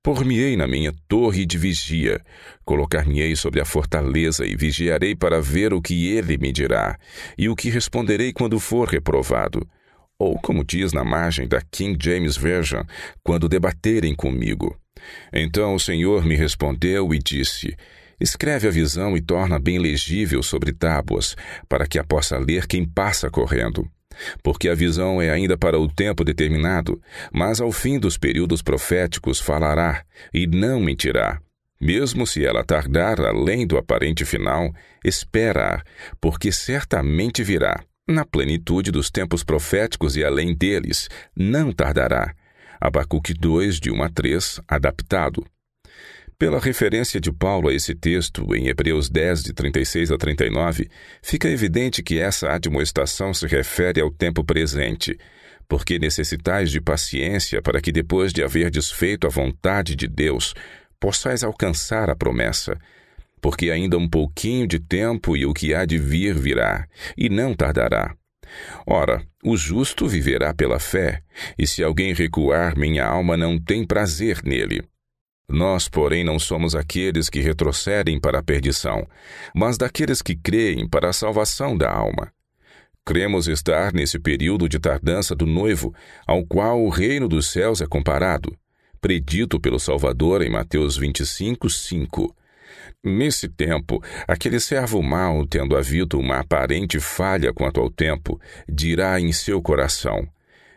Por-me-ei 0.02 0.56
na 0.56 0.66
minha 0.66 0.94
torre 1.06 1.44
de 1.44 1.58
vigia, 1.58 2.22
colocar-me-ei 2.64 3.36
sobre 3.36 3.60
a 3.60 3.66
fortaleza 3.66 4.46
e 4.46 4.56
vigiarei 4.56 5.14
para 5.14 5.42
ver 5.42 5.74
o 5.74 5.82
que 5.82 6.08
ele 6.08 6.38
me 6.38 6.50
dirá, 6.50 6.98
e 7.36 7.50
o 7.50 7.54
que 7.54 7.68
responderei 7.68 8.32
quando 8.32 8.58
for 8.58 8.88
reprovado 8.88 9.60
ou 10.22 10.38
como 10.38 10.64
diz 10.64 10.92
na 10.92 11.04
margem 11.04 11.48
da 11.48 11.60
King 11.60 11.98
James 12.00 12.36
Version, 12.36 12.84
quando 13.24 13.48
debaterem 13.48 14.14
comigo. 14.14 14.78
Então 15.32 15.74
o 15.74 15.80
Senhor 15.80 16.24
me 16.24 16.36
respondeu 16.36 17.12
e 17.12 17.18
disse: 17.18 17.76
Escreve 18.20 18.68
a 18.68 18.70
visão 18.70 19.16
e 19.16 19.20
torna 19.20 19.58
bem 19.58 19.78
legível 19.78 20.42
sobre 20.42 20.72
tábuas, 20.72 21.36
para 21.68 21.88
que 21.88 21.98
a 21.98 22.04
possa 22.04 22.38
ler 22.38 22.68
quem 22.68 22.84
passa 22.84 23.28
correndo. 23.28 23.84
Porque 24.42 24.68
a 24.68 24.74
visão 24.74 25.20
é 25.20 25.30
ainda 25.30 25.56
para 25.56 25.78
o 25.78 25.88
tempo 25.88 26.22
determinado, 26.22 27.00
mas 27.32 27.60
ao 27.60 27.72
fim 27.72 27.98
dos 27.98 28.16
períodos 28.16 28.62
proféticos 28.62 29.40
falará, 29.40 30.04
e 30.32 30.46
não 30.46 30.80
mentirá. 30.80 31.40
Mesmo 31.80 32.26
se 32.28 32.44
ela 32.44 32.62
tardar 32.62 33.20
além 33.20 33.66
do 33.66 33.76
aparente 33.76 34.24
final, 34.24 34.72
espera-a, 35.04 35.82
porque 36.20 36.52
certamente 36.52 37.42
virá 37.42 37.82
na 38.06 38.24
plenitude 38.24 38.90
dos 38.90 39.10
tempos 39.10 39.44
proféticos 39.44 40.16
e 40.16 40.24
além 40.24 40.54
deles, 40.54 41.08
não 41.36 41.72
tardará. 41.72 42.34
Abacuque 42.80 43.32
2, 43.32 43.78
de 43.78 43.90
1 43.90 44.02
a 44.02 44.08
3, 44.08 44.60
adaptado. 44.66 45.44
Pela 46.36 46.58
referência 46.58 47.20
de 47.20 47.30
Paulo 47.30 47.68
a 47.68 47.72
esse 47.72 47.94
texto, 47.94 48.52
em 48.54 48.66
Hebreus 48.66 49.08
10, 49.08 49.44
de 49.44 49.52
36 49.52 50.10
a 50.10 50.18
39, 50.18 50.90
fica 51.22 51.48
evidente 51.48 52.02
que 52.02 52.18
essa 52.18 52.50
admoestação 52.50 53.32
se 53.32 53.46
refere 53.46 54.00
ao 54.00 54.10
tempo 54.10 54.42
presente, 54.42 55.16
porque 55.68 56.00
necessitais 56.00 56.72
de 56.72 56.80
paciência 56.80 57.62
para 57.62 57.80
que, 57.80 57.92
depois 57.92 58.32
de 58.32 58.42
haver 58.42 58.70
desfeito 58.70 59.28
a 59.28 59.30
vontade 59.30 59.94
de 59.94 60.08
Deus, 60.08 60.52
possais 60.98 61.44
alcançar 61.44 62.10
a 62.10 62.16
promessa 62.16 62.76
porque 63.42 63.72
ainda 63.72 63.98
um 63.98 64.08
pouquinho 64.08 64.68
de 64.68 64.78
tempo 64.78 65.36
e 65.36 65.44
o 65.44 65.52
que 65.52 65.74
há 65.74 65.84
de 65.84 65.98
vir 65.98 66.38
virá, 66.38 66.86
e 67.18 67.28
não 67.28 67.52
tardará. 67.52 68.14
Ora, 68.86 69.26
o 69.42 69.56
justo 69.56 70.06
viverá 70.06 70.54
pela 70.54 70.78
fé, 70.78 71.22
e 71.58 71.66
se 71.66 71.82
alguém 71.82 72.14
recuar, 72.14 72.78
minha 72.78 73.04
alma 73.04 73.36
não 73.36 73.58
tem 73.58 73.84
prazer 73.84 74.40
nele. 74.44 74.84
Nós, 75.48 75.88
porém, 75.88 76.22
não 76.22 76.38
somos 76.38 76.76
aqueles 76.76 77.28
que 77.28 77.40
retrocedem 77.40 78.20
para 78.20 78.38
a 78.38 78.42
perdição, 78.42 79.06
mas 79.54 79.76
daqueles 79.76 80.22
que 80.22 80.36
creem 80.36 80.88
para 80.88 81.10
a 81.10 81.12
salvação 81.12 81.76
da 81.76 81.90
alma. 81.90 82.32
Cremos 83.04 83.48
estar 83.48 83.92
nesse 83.92 84.20
período 84.20 84.68
de 84.68 84.78
tardança 84.78 85.34
do 85.34 85.46
noivo, 85.46 85.92
ao 86.24 86.46
qual 86.46 86.80
o 86.80 86.88
reino 86.88 87.26
dos 87.26 87.50
céus 87.50 87.80
é 87.80 87.86
comparado, 87.86 88.56
predito 89.00 89.58
pelo 89.58 89.80
Salvador 89.80 90.42
em 90.42 90.48
Mateus 90.48 90.96
25, 90.96 91.68
5. 91.68 92.36
Nesse 93.04 93.48
tempo, 93.48 94.00
aquele 94.28 94.60
servo 94.60 95.02
mau, 95.02 95.44
tendo 95.44 95.76
havido 95.76 96.20
uma 96.20 96.38
aparente 96.38 97.00
falha 97.00 97.52
quanto 97.52 97.80
ao 97.80 97.90
tempo, 97.90 98.40
dirá 98.68 99.18
em 99.18 99.32
seu 99.32 99.60
coração: 99.60 100.28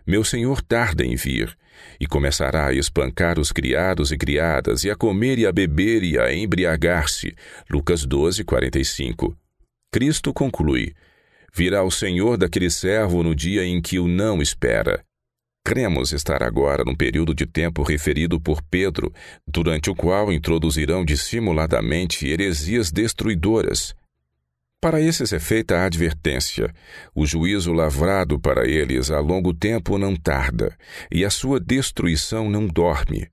Meu 0.07 0.23
senhor 0.23 0.59
tarda 0.63 1.05
em 1.05 1.15
vir, 1.15 1.55
e 1.99 2.07
começará 2.07 2.67
a 2.67 2.73
espancar 2.73 3.39
os 3.39 3.51
criados 3.51 4.11
e 4.11 4.17
criadas, 4.17 4.83
e 4.83 4.89
a 4.89 4.95
comer 4.95 5.37
e 5.37 5.45
a 5.45 5.51
beber 5.51 6.03
e 6.03 6.17
a 6.17 6.33
embriagar-se. 6.33 7.35
Lucas 7.69 8.03
12, 8.05 8.43
45. 8.43 9.37
Cristo 9.91 10.33
conclui: 10.33 10.95
Virá 11.53 11.83
o 11.83 11.91
senhor 11.91 12.37
daquele 12.37 12.71
servo 12.71 13.21
no 13.21 13.35
dia 13.35 13.63
em 13.63 13.79
que 13.79 13.99
o 13.99 14.07
não 14.07 14.41
espera. 14.41 15.05
Cremos 15.65 16.13
estar 16.13 16.43
agora 16.43 16.83
num 16.85 16.93
período 16.93 17.33
de 17.33 17.47
tempo 17.47 17.81
referido 17.81 18.39
por 18.39 18.61
Pedro, 18.61 19.11
durante 19.47 19.89
o 19.89 19.95
qual 19.95 20.31
introduzirão 20.31 21.03
dissimuladamente 21.03 22.27
heresias 22.27 22.91
destruidoras. 22.91 23.95
Para 24.79 25.01
esses 25.01 25.33
é 25.33 25.39
feita 25.39 25.77
a 25.77 25.85
advertência: 25.85 26.71
o 27.15 27.25
juízo 27.25 27.73
lavrado 27.73 28.39
para 28.39 28.69
eles 28.69 29.09
a 29.09 29.19
longo 29.19 29.55
tempo 29.55 29.97
não 29.97 30.15
tarda, 30.15 30.77
e 31.11 31.25
a 31.25 31.31
sua 31.31 31.59
destruição 31.59 32.47
não 32.47 32.67
dorme. 32.67 33.27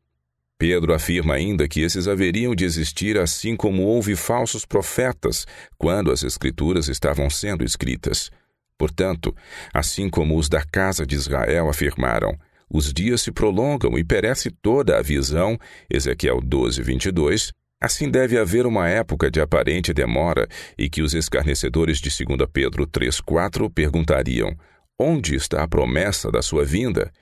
Pedro 0.57 0.95
afirma 0.95 1.35
ainda 1.35 1.69
que 1.69 1.83
esses 1.83 2.09
haveriam 2.09 2.55
de 2.55 2.65
existir 2.65 3.19
assim 3.19 3.55
como 3.55 3.83
houve 3.83 4.17
falsos 4.17 4.65
profetas 4.65 5.47
quando 5.77 6.11
as 6.11 6.23
Escrituras 6.23 6.89
estavam 6.89 7.29
sendo 7.29 7.63
escritas. 7.63 8.31
Portanto, 8.79 9.35
assim 9.73 10.09
como 10.09 10.37
os 10.37 10.49
da 10.49 10.65
casa 10.65 11.07
de 11.07 11.15
Israel 11.15 11.69
afirmaram, 11.69 12.37
os 12.73 12.93
dias 12.93 13.21
se 13.21 13.31
prolongam 13.31 13.99
e 13.99 14.05
perece 14.05 14.51
toda 14.51 14.99
a 14.99 15.03
visão, 15.03 15.59
Ezequiel 15.91 16.41
12, 16.41 16.83
22, 16.83 17.53
assim 17.79 18.11
deve 18.11 18.39
haver 18.39 18.65
uma 18.65 18.89
época 18.89 19.31
de 19.31 19.41
aparente 19.41 19.93
demora 19.93 20.49
e 20.79 20.89
que 20.89 21.03
os 21.03 21.13
escarnecedores 21.13 21.99
de 21.99 22.09
2 22.25 22.49
Pedro 22.51 22.87
3, 22.87 23.21
4 23.21 23.69
perguntariam: 23.69 24.57
onde 24.99 25.35
está 25.35 25.63
a 25.63 25.69
promessa 25.69 26.31
da 26.31 26.41
sua 26.41 26.65
vinda? 26.65 27.13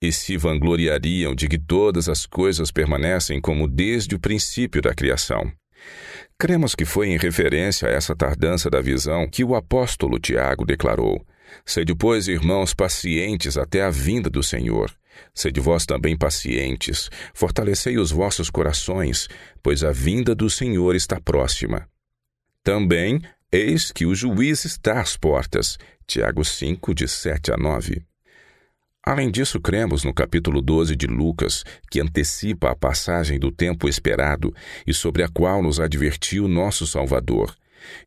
E 0.00 0.12
se 0.12 0.36
vangloriariam 0.36 1.34
de 1.34 1.48
que 1.48 1.58
todas 1.58 2.08
as 2.08 2.24
coisas 2.24 2.70
permanecem 2.70 3.40
como 3.40 3.68
desde 3.68 4.14
o 4.14 4.20
princípio 4.20 4.80
da 4.80 4.94
criação. 4.94 5.52
Cremos 6.40 6.74
que 6.74 6.86
foi 6.86 7.08
em 7.08 7.18
referência 7.18 7.86
a 7.86 7.92
essa 7.92 8.16
tardança 8.16 8.70
da 8.70 8.80
visão 8.80 9.28
que 9.28 9.44
o 9.44 9.54
apóstolo 9.54 10.18
Tiago 10.18 10.64
declarou: 10.64 11.22
Sede, 11.66 11.94
pois, 11.94 12.28
irmãos, 12.28 12.72
pacientes 12.72 13.58
até 13.58 13.82
a 13.82 13.90
vinda 13.90 14.30
do 14.30 14.42
Senhor. 14.42 14.90
Sede 15.34 15.60
vós 15.60 15.84
também 15.84 16.16
pacientes, 16.16 17.10
fortalecei 17.34 17.98
os 17.98 18.10
vossos 18.10 18.48
corações, 18.48 19.28
pois 19.62 19.84
a 19.84 19.92
vinda 19.92 20.34
do 20.34 20.48
Senhor 20.48 20.96
está 20.96 21.20
próxima. 21.20 21.86
Também 22.64 23.20
Eis 23.52 23.90
que 23.92 24.06
o 24.06 24.14
juiz 24.14 24.64
está 24.64 25.00
às 25.00 25.18
portas. 25.18 25.76
Tiago 26.06 26.42
5, 26.42 26.94
de 26.94 27.06
7 27.06 27.52
a 27.52 27.56
9. 27.58 28.09
Além 29.04 29.30
disso, 29.30 29.58
cremos 29.58 30.04
no 30.04 30.12
capítulo 30.12 30.60
12 30.60 30.94
de 30.94 31.06
Lucas, 31.06 31.64
que 31.90 32.00
antecipa 32.00 32.70
a 32.70 32.76
passagem 32.76 33.38
do 33.38 33.50
tempo 33.50 33.88
esperado 33.88 34.54
e 34.86 34.92
sobre 34.92 35.22
a 35.22 35.28
qual 35.28 35.62
nos 35.62 35.80
advertiu 35.80 36.46
nosso 36.46 36.86
Salvador. 36.86 37.54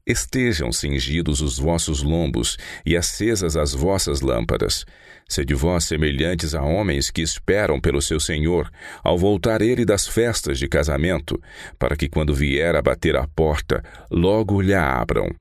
Estejam 0.06 0.72
cingidos 0.72 1.42
os 1.42 1.58
vossos 1.58 2.04
lombos 2.04 2.58
e 2.86 2.96
acesas 2.96 3.58
as 3.58 3.74
vossas 3.74 4.22
lâmpadas. 4.22 4.86
Sede 5.28 5.56
vós 5.56 5.86
semelhantes 5.86 6.54
a 6.54 6.62
homens 6.62 7.10
que 7.10 7.24
esperam 7.24 7.82
pelo 7.82 8.00
seu 8.02 8.20
Senhor, 8.20 8.70
ao 9.04 9.18
voltar 9.18 9.64
ele 9.64 9.84
das 9.84 10.08
festas 10.08 10.60
de 10.60 10.68
casamento, 10.68 11.42
para 11.80 11.96
que 11.96 12.08
quando 12.08 12.36
vier 12.36 12.76
a 12.76 12.84
bater 12.84 13.16
à 13.16 13.28
porta, 13.28 13.84
logo 14.12 14.62
lhe 14.62 14.76
abram. 14.76 15.34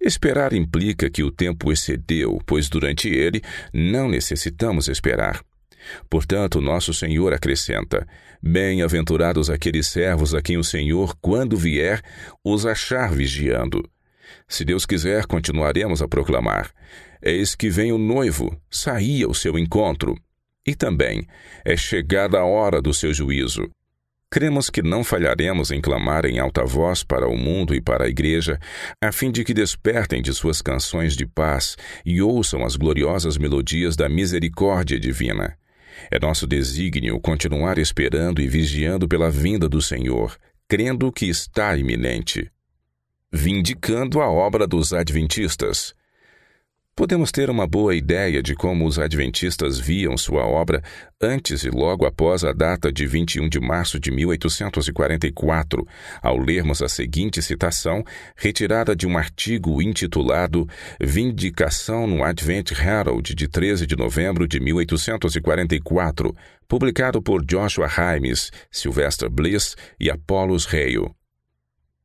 Esperar 0.00 0.52
implica 0.52 1.10
que 1.10 1.22
o 1.22 1.30
tempo 1.30 1.72
excedeu, 1.72 2.38
pois 2.46 2.68
durante 2.68 3.08
ele 3.08 3.42
não 3.72 4.08
necessitamos 4.08 4.88
esperar. 4.88 5.42
Portanto, 6.08 6.60
nosso 6.60 6.92
Senhor 6.92 7.32
acrescenta: 7.32 8.06
Bem-aventurados 8.42 9.48
aqueles 9.48 9.86
servos 9.86 10.34
a 10.34 10.42
quem 10.42 10.56
o 10.56 10.64
Senhor, 10.64 11.16
quando 11.20 11.56
vier, 11.56 12.02
os 12.44 12.66
achar 12.66 13.12
vigiando. 13.12 13.88
Se 14.48 14.64
Deus 14.64 14.84
quiser, 14.84 15.26
continuaremos 15.26 16.02
a 16.02 16.08
proclamar: 16.08 16.70
Eis 17.22 17.54
que 17.54 17.70
vem 17.70 17.92
o 17.92 17.98
noivo, 17.98 18.56
saí 18.70 19.22
ao 19.22 19.34
seu 19.34 19.58
encontro. 19.58 20.16
E 20.66 20.74
também 20.74 21.26
é 21.64 21.76
chegada 21.76 22.38
a 22.38 22.44
hora 22.44 22.82
do 22.82 22.92
seu 22.92 23.14
juízo. 23.14 23.70
Cremos 24.36 24.68
que 24.68 24.82
não 24.82 25.02
falharemos 25.02 25.70
em 25.70 25.80
clamar 25.80 26.26
em 26.26 26.38
alta 26.38 26.62
voz 26.62 27.02
para 27.02 27.26
o 27.26 27.38
mundo 27.38 27.74
e 27.74 27.80
para 27.80 28.04
a 28.04 28.08
Igreja, 28.10 28.60
a 29.02 29.10
fim 29.10 29.30
de 29.30 29.42
que 29.42 29.54
despertem 29.54 30.20
de 30.20 30.30
suas 30.34 30.60
canções 30.60 31.16
de 31.16 31.24
paz 31.24 31.74
e 32.04 32.20
ouçam 32.20 32.62
as 32.62 32.76
gloriosas 32.76 33.38
melodias 33.38 33.96
da 33.96 34.10
misericórdia 34.10 35.00
divina. 35.00 35.56
É 36.10 36.20
nosso 36.20 36.46
desígnio 36.46 37.18
continuar 37.18 37.78
esperando 37.78 38.42
e 38.42 38.46
vigiando 38.46 39.08
pela 39.08 39.30
vinda 39.30 39.70
do 39.70 39.80
Senhor, 39.80 40.36
crendo 40.68 41.10
que 41.10 41.24
está 41.24 41.74
iminente. 41.74 42.52
Vindicando 43.32 44.20
a 44.20 44.30
obra 44.30 44.66
dos 44.66 44.92
Adventistas. 44.92 45.94
Podemos 46.98 47.30
ter 47.30 47.50
uma 47.50 47.66
boa 47.66 47.94
ideia 47.94 48.42
de 48.42 48.54
como 48.54 48.86
os 48.86 48.98
adventistas 48.98 49.78
viam 49.78 50.16
sua 50.16 50.46
obra 50.46 50.82
antes 51.20 51.62
e 51.62 51.68
logo 51.68 52.06
após 52.06 52.42
a 52.42 52.54
data 52.54 52.90
de 52.90 53.06
21 53.06 53.50
de 53.50 53.60
março 53.60 54.00
de 54.00 54.10
1844, 54.10 55.86
ao 56.22 56.38
lermos 56.38 56.80
a 56.80 56.88
seguinte 56.88 57.42
citação, 57.42 58.02
retirada 58.34 58.96
de 58.96 59.06
um 59.06 59.18
artigo 59.18 59.82
intitulado 59.82 60.66
Vindicação 60.98 62.06
no 62.06 62.24
Advent 62.24 62.70
Herald 62.72 63.34
de 63.34 63.46
13 63.46 63.86
de 63.86 63.94
novembro 63.94 64.48
de 64.48 64.58
1844, 64.58 66.34
publicado 66.66 67.20
por 67.20 67.44
Joshua 67.44 67.88
Himes, 67.88 68.50
Sylvester 68.70 69.28
Bliss 69.28 69.76
e 70.00 70.10
Apollos 70.10 70.64
Reio. 70.64 71.14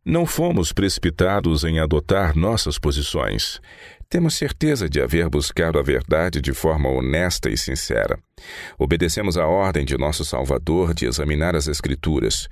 Não 0.04 0.26
fomos 0.26 0.74
precipitados 0.74 1.64
em 1.64 1.80
adotar 1.80 2.36
nossas 2.36 2.78
posições. 2.78 3.62
Temos 4.12 4.34
certeza 4.34 4.90
de 4.90 5.00
haver 5.00 5.30
buscado 5.30 5.80
a 5.80 5.82
verdade 5.82 6.42
de 6.42 6.54
forma 6.54 6.90
honesta 6.90 7.50
e 7.50 7.58
sincera. 7.58 8.20
Obedecemos 8.78 9.38
a 9.38 9.48
ordem 9.48 9.86
de 9.86 9.98
nosso 9.98 10.26
Salvador 10.26 10.94
de 10.94 11.06
examinar 11.06 11.56
as 11.56 11.70
Escrituras. 11.70 12.50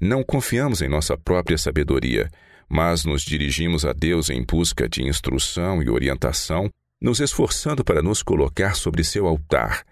Não 0.00 0.24
confiamos 0.24 0.80
em 0.80 0.88
nossa 0.88 1.14
própria 1.14 1.58
sabedoria, 1.58 2.30
mas 2.66 3.04
nos 3.04 3.20
dirigimos 3.20 3.84
a 3.84 3.92
Deus 3.92 4.30
em 4.30 4.42
busca 4.42 4.88
de 4.88 5.02
instrução 5.02 5.82
e 5.82 5.90
orientação, 5.90 6.70
nos 6.98 7.20
esforçando 7.20 7.84
para 7.84 8.00
nos 8.00 8.22
colocar 8.22 8.74
sobre 8.74 9.04
seu 9.04 9.26
altar, 9.26 9.84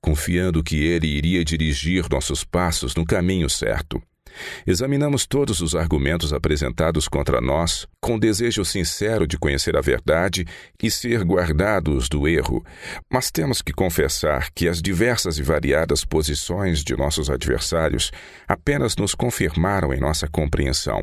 confiando 0.00 0.62
que 0.62 0.76
Ele 0.76 1.08
iria 1.08 1.44
dirigir 1.44 2.06
nossos 2.08 2.44
passos 2.44 2.94
no 2.94 3.04
caminho 3.04 3.50
certo. 3.50 4.00
Examinamos 4.66 5.26
todos 5.26 5.60
os 5.60 5.74
argumentos 5.74 6.32
apresentados 6.32 7.08
contra 7.08 7.40
nós, 7.40 7.86
com 8.00 8.18
desejo 8.18 8.64
sincero 8.64 9.26
de 9.26 9.38
conhecer 9.38 9.76
a 9.76 9.80
verdade 9.80 10.46
e 10.82 10.90
ser 10.90 11.22
guardados 11.24 12.08
do 12.08 12.28
erro, 12.28 12.64
mas 13.10 13.30
temos 13.30 13.62
que 13.62 13.72
confessar 13.72 14.50
que 14.54 14.68
as 14.68 14.80
diversas 14.80 15.38
e 15.38 15.42
variadas 15.42 16.04
posições 16.04 16.82
de 16.82 16.96
nossos 16.96 17.30
adversários 17.30 18.10
apenas 18.46 18.96
nos 18.96 19.14
confirmaram 19.14 19.92
em 19.92 20.00
nossa 20.00 20.28
compreensão. 20.28 21.02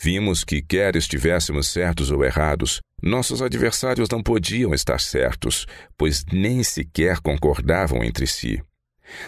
Vimos 0.00 0.44
que, 0.44 0.62
quer 0.62 0.94
estivéssemos 0.94 1.66
certos 1.68 2.12
ou 2.12 2.24
errados, 2.24 2.80
nossos 3.02 3.42
adversários 3.42 4.08
não 4.08 4.22
podiam 4.22 4.72
estar 4.72 5.00
certos, 5.00 5.66
pois 5.96 6.24
nem 6.32 6.62
sequer 6.62 7.18
concordavam 7.18 8.04
entre 8.04 8.26
si. 8.26 8.62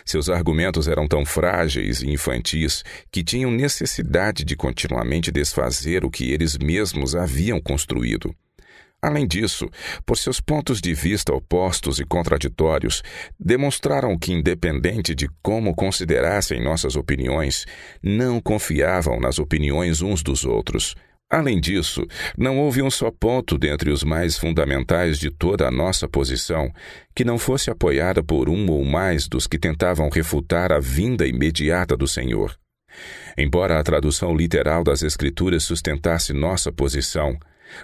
Seus 0.05 0.29
argumentos 0.29 0.89
eram 0.89 1.07
tão 1.07 1.25
frágeis 1.25 2.03
e 2.03 2.11
infantis 2.11 2.83
que 3.11 3.23
tinham 3.23 3.51
necessidade 3.51 4.45
de 4.45 4.57
continuamente 4.57 5.31
desfazer 5.31 6.05
o 6.05 6.11
que 6.11 6.31
eles 6.33 6.59
mesmos 6.59 7.15
haviam 7.15 7.61
construído. 7.61 8.35
Além 9.03 9.27
disso, 9.27 9.67
por 10.05 10.19
seus 10.19 10.41
pontos 10.41 10.79
de 10.79 10.93
vista 10.93 11.33
opostos 11.33 11.99
e 11.99 12.05
contraditórios, 12.05 13.03
demonstraram 13.39 14.19
que, 14.19 14.31
independente 14.31 15.15
de 15.15 15.27
como 15.43 15.75
considerassem 15.75 16.63
nossas 16.63 16.97
opiniões, 16.97 17.65
não 18.03 18.41
confiavam 18.41 19.19
nas 19.19 19.39
opiniões 19.39 20.03
uns 20.03 20.23
dos 20.23 20.45
outros 20.45 20.95
Além 21.31 21.61
disso, 21.61 22.05
não 22.37 22.59
houve 22.59 22.83
um 22.83 22.91
só 22.91 23.09
ponto 23.09 23.57
dentre 23.57 23.91
os 23.91 24.03
mais 24.03 24.37
fundamentais 24.37 25.17
de 25.17 25.31
toda 25.31 25.69
a 25.69 25.71
nossa 25.71 26.09
posição 26.09 26.73
que 27.15 27.25
não 27.25 27.39
fosse 27.39 27.71
apoiada 27.71 28.21
por 28.21 28.49
um 28.49 28.69
ou 28.69 28.85
mais 28.85 29.29
dos 29.29 29.47
que 29.47 29.57
tentavam 29.57 30.09
refutar 30.09 30.73
a 30.73 30.81
vinda 30.81 31.25
imediata 31.25 31.97
do 31.97 32.09
Senhor. 32.09 32.59
Embora 33.39 33.79
a 33.79 33.83
tradução 33.85 34.35
literal 34.35 34.83
das 34.83 35.05
Escrituras 35.05 35.63
sustentasse 35.63 36.33
nossa 36.33 36.73
posição, 36.73 37.39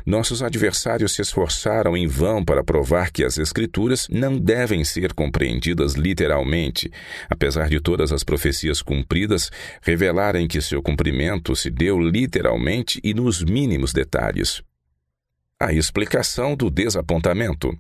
nossos 0.05 0.43
adversários 0.43 1.13
se 1.13 1.23
esforçaram 1.23 1.97
em 1.97 2.07
vão 2.07 2.45
para 2.45 2.65
provar 2.65 3.11
que 3.11 3.25
as 3.25 3.39
Escrituras 3.39 4.07
não 4.11 4.39
devem 4.39 4.85
ser 4.85 5.13
compreendidas 5.13 5.95
literalmente, 5.95 6.91
apesar 7.29 7.69
de 7.69 7.81
todas 7.81 8.13
as 8.13 8.23
profecias 8.25 8.83
cumpridas 8.83 9.51
revelarem 9.83 10.47
que 10.47 10.61
seu 10.61 10.83
cumprimento 10.83 11.55
se 11.57 11.71
deu 11.71 12.01
literalmente 12.01 13.01
e 13.03 13.15
nos 13.15 13.43
mínimos 13.43 13.93
detalhes. 13.93 14.63
A 15.61 15.73
explicação 15.73 16.55
do 16.55 16.71
desapontamento. 16.71 17.77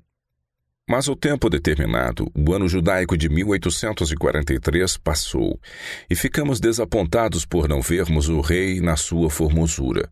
Mas 0.89 1.09
o 1.09 1.17
tempo 1.17 1.51
determinado, 1.51 2.31
o 2.33 2.55
ano 2.55 2.69
judaico 2.69 3.17
de 3.17 3.29
1843, 3.29 4.97
passou, 4.99 5.61
e 6.09 6.15
ficamos 6.15 6.61
desapontados 6.61 7.45
por 7.45 7.69
não 7.69 7.83
vermos 7.83 8.29
o 8.29 8.41
rei 8.41 8.81
na 8.81 8.97
sua 8.97 9.29
formosura. 9.29 10.09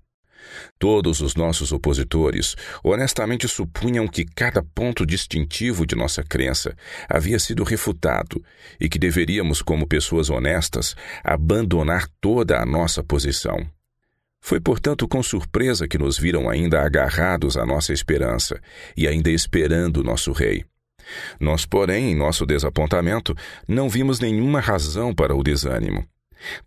Todos 0.78 1.20
os 1.20 1.34
nossos 1.34 1.72
opositores 1.72 2.56
honestamente 2.82 3.48
supunham 3.48 4.06
que 4.06 4.24
cada 4.24 4.62
ponto 4.62 5.06
distintivo 5.06 5.86
de 5.86 5.94
nossa 5.94 6.22
crença 6.22 6.76
havia 7.08 7.38
sido 7.38 7.64
refutado 7.64 8.42
e 8.80 8.88
que 8.88 8.98
deveríamos, 8.98 9.62
como 9.62 9.86
pessoas 9.86 10.30
honestas, 10.30 10.94
abandonar 11.22 12.08
toda 12.20 12.60
a 12.60 12.66
nossa 12.66 13.02
posição. 13.02 13.66
Foi, 14.40 14.60
portanto, 14.60 15.08
com 15.08 15.22
surpresa 15.22 15.88
que 15.88 15.96
nos 15.96 16.18
viram 16.18 16.50
ainda 16.50 16.82
agarrados 16.82 17.56
à 17.56 17.64
nossa 17.64 17.94
esperança 17.94 18.60
e 18.94 19.08
ainda 19.08 19.30
esperando 19.30 20.04
nosso 20.04 20.32
rei. 20.32 20.64
Nós, 21.40 21.64
porém, 21.64 22.12
em 22.12 22.14
nosso 22.14 22.44
desapontamento, 22.44 23.34
não 23.66 23.88
vimos 23.88 24.20
nenhuma 24.20 24.60
razão 24.60 25.14
para 25.14 25.34
o 25.34 25.42
desânimo. 25.42 26.06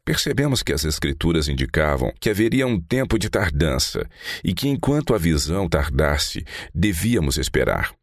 Percebemos 0.03 0.63
que 0.63 0.73
as 0.73 0.85
Escrituras 0.85 1.47
indicavam 1.47 2.13
que 2.19 2.29
haveria 2.29 2.65
um 2.65 2.79
tempo 2.79 3.17
de 3.17 3.29
tardança 3.29 4.07
e 4.43 4.53
que, 4.53 4.67
enquanto 4.67 5.13
a 5.13 5.17
visão 5.17 5.67
tardasse, 5.67 6.43
devíamos 6.73 7.37
esperar. 7.37 7.93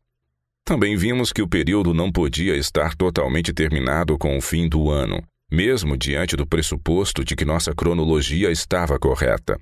Também 0.65 0.97
vimos 0.97 1.33
que 1.33 1.43
o 1.43 1.49
período 1.49 1.93
não 1.93 2.11
podia 2.11 2.57
estar 2.57 2.95
totalmente 2.95 3.53
terminado 3.53 4.17
com 4.17 4.39
o 4.39 4.41
fim 4.41 4.67
do 4.67 4.91
ano, 4.91 5.23
mesmo 5.51 5.97
diante 5.97 6.37
do 6.37 6.47
pressuposto 6.47 7.23
de 7.23 7.37
que 7.37 7.45
nossa 7.45 7.75
cronologia 7.75 8.51
estava 8.51 8.99
correta. 8.99 9.59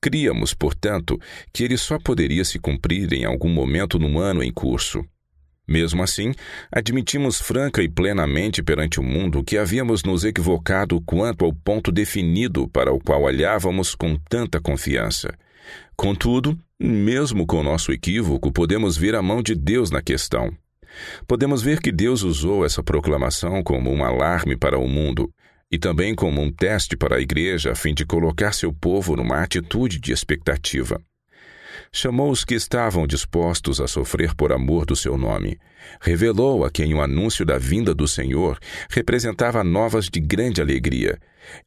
Críamos, 0.00 0.54
portanto, 0.54 1.20
que 1.52 1.62
ele 1.62 1.76
só 1.76 1.98
poderia 1.98 2.44
se 2.44 2.58
cumprir 2.58 3.12
em 3.12 3.24
algum 3.24 3.48
momento 3.48 3.98
no 3.98 4.18
ano 4.18 4.42
em 4.42 4.50
curso. 4.50 5.04
Mesmo 5.66 6.02
assim, 6.02 6.32
admitimos 6.70 7.40
franca 7.40 7.82
e 7.82 7.88
plenamente 7.88 8.62
perante 8.62 8.98
o 8.98 9.02
mundo 9.02 9.44
que 9.44 9.56
havíamos 9.56 10.02
nos 10.02 10.24
equivocado 10.24 11.00
quanto 11.02 11.44
ao 11.44 11.52
ponto 11.52 11.92
definido 11.92 12.68
para 12.68 12.92
o 12.92 12.98
qual 12.98 13.22
olhávamos 13.22 13.94
com 13.94 14.16
tanta 14.28 14.60
confiança. 14.60 15.32
Contudo, 15.96 16.58
mesmo 16.80 17.46
com 17.46 17.62
nosso 17.62 17.92
equívoco, 17.92 18.52
podemos 18.52 18.96
ver 18.96 19.14
a 19.14 19.22
mão 19.22 19.40
de 19.40 19.54
Deus 19.54 19.90
na 19.90 20.02
questão. 20.02 20.52
Podemos 21.26 21.62
ver 21.62 21.80
que 21.80 21.92
Deus 21.92 22.22
usou 22.22 22.66
essa 22.66 22.82
proclamação 22.82 23.62
como 23.62 23.90
um 23.90 24.04
alarme 24.04 24.56
para 24.56 24.78
o 24.78 24.88
mundo 24.88 25.30
e 25.70 25.78
também 25.78 26.14
como 26.14 26.42
um 26.42 26.52
teste 26.52 26.96
para 26.96 27.16
a 27.16 27.20
igreja 27.20 27.72
a 27.72 27.74
fim 27.74 27.94
de 27.94 28.04
colocar 28.04 28.52
seu 28.52 28.72
povo 28.72 29.16
numa 29.16 29.42
atitude 29.42 29.98
de 29.98 30.12
expectativa. 30.12 31.00
Chamou 31.94 32.30
os 32.30 32.42
que 32.42 32.54
estavam 32.54 33.06
dispostos 33.06 33.78
a 33.78 33.86
sofrer 33.86 34.34
por 34.34 34.50
amor 34.50 34.86
do 34.86 34.96
seu 34.96 35.18
nome. 35.18 35.58
Revelou 36.00 36.64
a 36.64 36.70
quem 36.70 36.94
o 36.94 37.02
anúncio 37.02 37.44
da 37.44 37.58
vinda 37.58 37.94
do 37.94 38.08
Senhor 38.08 38.58
representava 38.88 39.62
novas 39.62 40.06
de 40.06 40.18
grande 40.18 40.62
alegria, 40.62 41.18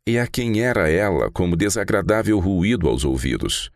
e 0.06 0.18
a 0.18 0.26
quem 0.26 0.62
era 0.62 0.90
ela 0.90 1.30
como 1.30 1.56
desagradável 1.56 2.40
ruído 2.40 2.90
aos 2.90 3.06
ouvidos. 3.06 3.70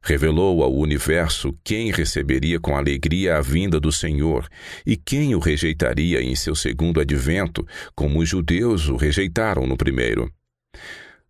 Revelou 0.00 0.62
ao 0.62 0.72
universo 0.72 1.52
quem 1.64 1.90
receberia 1.90 2.60
com 2.60 2.76
alegria 2.76 3.36
a 3.36 3.40
vinda 3.40 3.80
do 3.80 3.90
Senhor 3.90 4.48
e 4.86 4.96
quem 4.96 5.34
o 5.34 5.40
rejeitaria 5.40 6.22
em 6.22 6.36
seu 6.36 6.54
segundo 6.54 7.00
advento, 7.00 7.66
como 7.96 8.20
os 8.20 8.28
judeus 8.28 8.88
o 8.88 8.94
rejeitaram 8.94 9.66
no 9.66 9.76
primeiro. 9.76 10.32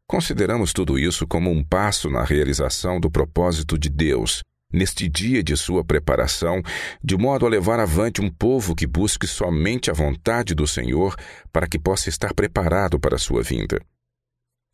Consideramos 0.07 0.75
tudo 0.75 0.99
isso 0.99 1.27
como 1.27 1.51
um 1.51 1.65
passo 1.65 2.11
na 2.11 2.23
realização 2.23 3.01
do 3.01 3.11
propósito 3.11 3.79
de 3.79 3.89
Deus, 3.89 4.43
neste 4.73 5.09
dia 5.09 5.43
de 5.43 5.57
sua 5.57 5.83
preparação, 5.83 6.63
de 7.03 7.17
modo 7.17 7.47
a 7.47 7.49
levar 7.49 7.81
avante 7.81 8.21
um 8.21 8.31
povo 8.31 8.75
que 8.75 8.87
busque 8.87 9.27
somente 9.27 9.91
a 9.91 9.95
vontade 9.95 10.55
do 10.55 10.67
Senhor 10.67 11.17
para 11.53 11.67
que 11.67 11.79
possa 11.79 12.09
estar 12.09 12.35
preparado 12.35 12.99
para 13.01 13.17
a 13.17 13.19
sua 13.19 13.43
vinda. 13.43 13.81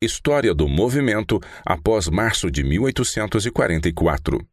História 0.02 0.52
do 0.52 0.68
movimento 0.68 1.40
após 1.64 2.08
março 2.08 2.50
de 2.50 2.64
1844. 2.64 4.44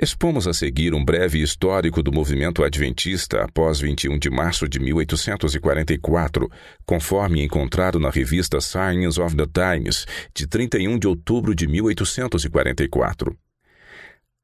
Expomos 0.00 0.48
a 0.48 0.52
seguir 0.52 0.94
um 0.94 1.04
breve 1.04 1.40
histórico 1.40 2.02
do 2.02 2.12
movimento 2.12 2.64
adventista 2.64 3.44
após 3.44 3.78
21 3.78 4.18
de 4.18 4.30
março 4.30 4.68
de 4.68 4.80
1844, 4.80 6.50
conforme 6.84 7.42
encontrado 7.42 8.00
na 8.00 8.10
revista 8.10 8.60
Science 8.60 9.20
of 9.20 9.36
the 9.36 9.46
Times, 9.46 10.06
de 10.34 10.46
31 10.46 10.98
de 10.98 11.06
outubro 11.06 11.54
de 11.54 11.66
1844. 11.68 13.36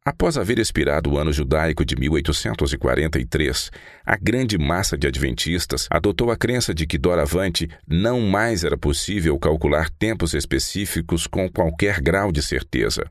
Após 0.09 0.39
haver 0.39 0.59
expirado 0.59 1.13
o 1.13 1.19
ano 1.19 1.31
judaico 1.31 1.85
de 1.85 1.95
1843, 1.95 3.71
a 4.07 4.17
grande 4.17 4.57
massa 4.57 4.97
de 4.97 5.07
adventistas 5.07 5.87
adotou 5.91 6.31
a 6.31 6.37
crença 6.37 6.73
de 6.73 6.87
que 6.87 6.97
doravante 6.97 7.69
não 7.87 8.23
mais 8.23 8.65
era 8.65 8.79
possível 8.79 9.39
calcular 9.39 9.91
tempos 9.91 10.33
específicos 10.33 11.27
com 11.27 11.47
qualquer 11.47 12.01
grau 12.01 12.33
de 12.33 12.41
certeza. 12.41 13.05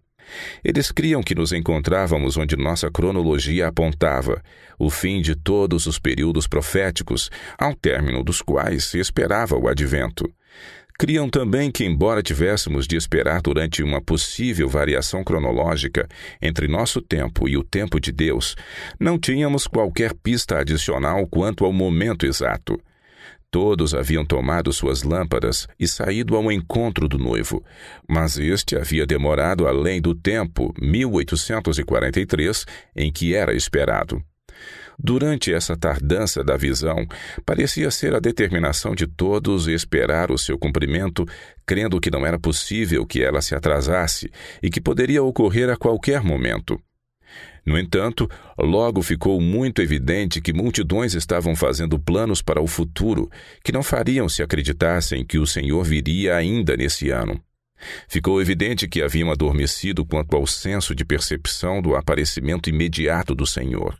Eles 0.63 0.91
criam 0.91 1.21
que 1.21 1.35
nos 1.35 1.53
encontrávamos 1.53 2.35
onde 2.35 2.57
nossa 2.57 2.89
cronologia 2.89 3.67
apontava, 3.67 4.41
o 4.79 4.89
fim 4.89 5.21
de 5.21 5.35
todos 5.35 5.85
os 5.85 5.99
períodos 5.99 6.47
proféticos, 6.47 7.29
ao 7.59 7.75
término 7.75 8.23
dos 8.23 8.41
quais 8.41 8.85
se 8.85 8.97
esperava 8.97 9.55
o 9.55 9.67
advento. 9.67 10.27
Criam 10.99 11.29
também 11.29 11.71
que, 11.71 11.85
embora 11.85 12.23
tivéssemos 12.23 12.87
de 12.87 12.95
esperar 12.95 13.39
durante 13.41 13.83
uma 13.83 14.01
possível 14.01 14.67
variação 14.67 15.23
cronológica 15.23 16.07
entre 16.41 16.67
nosso 16.67 16.99
tempo 17.01 17.47
e 17.47 17.55
o 17.55 17.63
tempo 17.63 17.99
de 17.99 18.11
Deus, 18.11 18.55
não 18.99 19.19
tínhamos 19.19 19.67
qualquer 19.67 20.15
pista 20.15 20.57
adicional 20.57 21.27
quanto 21.27 21.63
ao 21.65 21.71
momento 21.71 22.25
exato. 22.25 22.81
Todos 23.51 23.93
haviam 23.93 24.25
tomado 24.25 24.73
suas 24.73 25.03
lâmpadas 25.03 25.67
e 25.79 25.87
saído 25.87 26.35
ao 26.35 26.51
encontro 26.51 27.07
do 27.07 27.19
noivo, 27.19 27.63
mas 28.09 28.37
este 28.39 28.75
havia 28.75 29.05
demorado 29.05 29.67
além 29.67 30.01
do 30.01 30.15
tempo 30.15 30.73
1843 30.81 32.65
em 32.95 33.11
que 33.11 33.35
era 33.35 33.55
esperado. 33.55 34.21
Durante 34.99 35.53
essa 35.53 35.77
tardança 35.77 36.43
da 36.43 36.57
visão, 36.57 37.05
parecia 37.45 37.91
ser 37.91 38.15
a 38.15 38.19
determinação 38.19 38.95
de 38.95 39.05
todos 39.05 39.67
esperar 39.67 40.31
o 40.31 40.39
seu 40.39 40.57
cumprimento, 40.57 41.23
crendo 41.67 42.01
que 42.01 42.09
não 42.09 42.25
era 42.25 42.39
possível 42.39 43.05
que 43.05 43.21
ela 43.21 43.39
se 43.39 43.53
atrasasse 43.53 44.31
e 44.61 44.71
que 44.71 44.81
poderia 44.81 45.21
ocorrer 45.21 45.69
a 45.69 45.77
qualquer 45.77 46.23
momento. 46.23 46.81
No 47.63 47.77
entanto, 47.77 48.27
logo 48.57 49.03
ficou 49.03 49.39
muito 49.39 49.81
evidente 49.81 50.41
que 50.41 50.53
multidões 50.53 51.13
estavam 51.13 51.55
fazendo 51.55 51.99
planos 51.99 52.41
para 52.41 52.61
o 52.61 52.65
futuro 52.65 53.29
que 53.63 53.73
não 53.73 53.83
fariam 53.83 54.27
se 54.27 54.41
acreditassem 54.41 55.23
que 55.23 55.37
o 55.37 55.45
Senhor 55.45 55.83
viria 55.83 56.35
ainda 56.35 56.75
nesse 56.75 57.09
ano. 57.11 57.39
Ficou 58.07 58.41
evidente 58.41 58.87
que 58.87 59.03
haviam 59.03 59.29
adormecido 59.29 60.03
quanto 60.03 60.35
ao 60.35 60.47
senso 60.47 60.95
de 60.95 61.05
percepção 61.05 61.81
do 61.81 61.95
aparecimento 61.95 62.69
imediato 62.69 63.35
do 63.35 63.45
Senhor. 63.45 63.95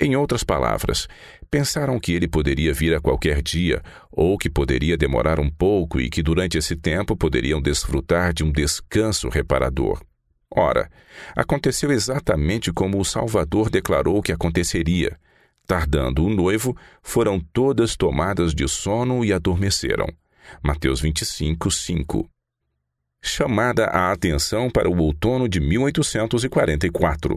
Em 0.00 0.14
outras 0.14 0.44
palavras, 0.44 1.08
pensaram 1.50 1.98
que 1.98 2.12
ele 2.12 2.28
poderia 2.28 2.72
vir 2.72 2.94
a 2.94 3.00
qualquer 3.00 3.42
dia, 3.42 3.82
ou 4.12 4.38
que 4.38 4.48
poderia 4.48 4.96
demorar 4.96 5.40
um 5.40 5.50
pouco 5.50 6.00
e 6.00 6.08
que 6.08 6.22
durante 6.22 6.56
esse 6.56 6.76
tempo 6.76 7.16
poderiam 7.16 7.60
desfrutar 7.60 8.32
de 8.32 8.44
um 8.44 8.52
descanso 8.52 9.28
reparador. 9.28 10.00
Ora, 10.54 10.88
aconteceu 11.34 11.90
exatamente 11.90 12.72
como 12.72 13.00
o 13.00 13.04
Salvador 13.04 13.68
declarou 13.70 14.22
que 14.22 14.32
aconteceria. 14.32 15.18
Tardando 15.66 16.24
o 16.24 16.30
noivo, 16.30 16.76
foram 17.02 17.40
todas 17.40 17.96
tomadas 17.96 18.54
de 18.54 18.66
sono 18.68 19.24
e 19.24 19.32
adormeceram. 19.32 20.06
Mateus 20.62 21.00
25, 21.00 21.70
5. 21.70 22.30
Chamada 23.20 23.86
a 23.86 24.12
atenção 24.12 24.70
para 24.70 24.88
o 24.88 24.96
outono 24.96 25.48
de 25.48 25.60
1844. 25.60 27.36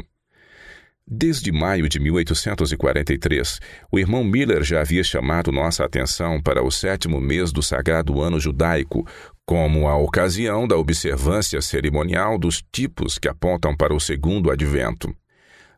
Desde 1.07 1.51
maio 1.51 1.89
de 1.89 1.99
1843, 1.99 3.59
o 3.91 3.99
irmão 3.99 4.23
Miller 4.23 4.63
já 4.63 4.81
havia 4.81 5.03
chamado 5.03 5.51
nossa 5.51 5.83
atenção 5.83 6.41
para 6.41 6.63
o 6.63 6.71
sétimo 6.71 7.19
mês 7.19 7.51
do 7.51 7.61
sagrado 7.61 8.21
ano 8.21 8.39
judaico, 8.39 9.05
como 9.45 9.87
a 9.87 9.97
ocasião 9.97 10.67
da 10.67 10.77
observância 10.77 11.61
cerimonial 11.61 12.37
dos 12.37 12.63
tipos 12.71 13.17
que 13.17 13.27
apontam 13.27 13.75
para 13.75 13.93
o 13.93 13.99
segundo 13.99 14.49
advento. 14.49 15.13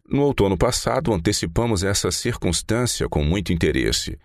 No 0.10 0.24
outono 0.24 0.58
passado, 0.58 1.14
antecipamos 1.14 1.82
essa 1.82 2.12
circunstância 2.12 3.08
com 3.08 3.24
muito 3.24 3.54
interesse. 3.54 4.20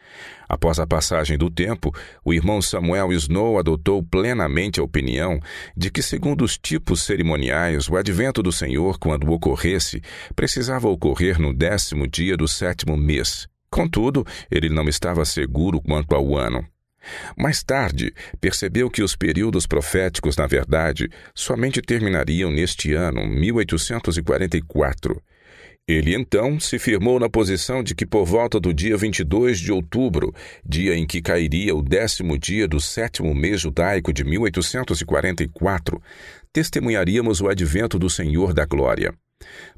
Após 0.49 0.81
a 0.81 0.87
passagem 0.87 1.38
do 1.38 1.49
tempo, 1.49 1.95
o 2.25 2.35
irmão 2.35 2.61
Samuel 2.61 3.12
Snow 3.12 3.61
adotou 3.61 4.03
plenamente 4.03 4.81
a 4.81 4.83
opinião 4.83 5.38
de 5.77 5.88
que, 5.88 6.03
segundo 6.03 6.45
os 6.45 6.59
tipos 6.59 7.03
cerimoniais, 7.05 7.88
o 7.88 7.97
advento 7.97 8.43
do 8.43 8.51
Senhor, 8.51 8.99
quando 8.99 9.31
ocorresse, 9.31 10.03
precisava 10.35 10.88
ocorrer 10.88 11.41
no 11.41 11.55
décimo 11.55 12.09
dia 12.09 12.37
do 12.37 12.49
sétimo 12.49 12.97
mês. 12.97 13.47
Contudo, 13.71 14.27
ele 14.51 14.69
não 14.69 14.88
estava 14.88 15.25
seguro 15.25 15.81
quanto 15.81 16.12
ao 16.12 16.37
ano. 16.37 16.67
Mais 17.37 17.62
tarde, 17.62 18.12
percebeu 18.41 18.91
que 18.91 19.01
os 19.03 19.14
períodos 19.14 19.64
proféticos, 19.64 20.37
na 20.37 20.49
verdade, 20.49 21.09
somente 21.33 21.81
terminariam 21.81 22.51
neste 22.51 22.93
ano, 22.95 23.25
1844. 23.29 25.23
Ele 25.88 26.14
então 26.14 26.61
se 26.61 26.79
firmou 26.79 27.18
na 27.18 27.31
posição 27.31 27.83
de 27.83 27.94
que 27.94 28.05
por 28.05 28.27
volta 28.27 28.61
do 28.61 28.74
dia 28.74 28.94
22 28.94 29.59
de 29.59 29.72
outubro, 29.72 30.35
dia 30.62 30.94
em 30.94 31.07
que 31.07 31.22
cairia 31.22 31.74
o 31.74 31.81
décimo 31.81 32.37
dia 32.37 32.68
do 32.68 32.79
sétimo 32.79 33.35
mês 33.35 33.62
judaico 33.62 34.12
de 34.12 34.22
1844, 34.22 35.98
testemunharíamos 36.53 37.40
o 37.40 37.48
advento 37.48 37.98
do 37.98 38.11
Senhor 38.11 38.53
da 38.53 38.66
Glória. 38.66 39.14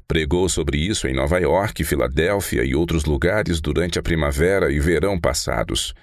Pregou 0.05 0.49
sobre 0.49 0.79
isso 0.79 1.07
em 1.07 1.13
Nova 1.13 1.39
York, 1.39 1.81
Filadélfia 1.85 2.65
e 2.65 2.75
outros 2.75 3.05
lugares 3.05 3.61
durante 3.61 3.97
a 3.97 4.03
primavera 4.03 4.69
e 4.69 4.81
verão 4.81 5.17
passados. 5.17 5.93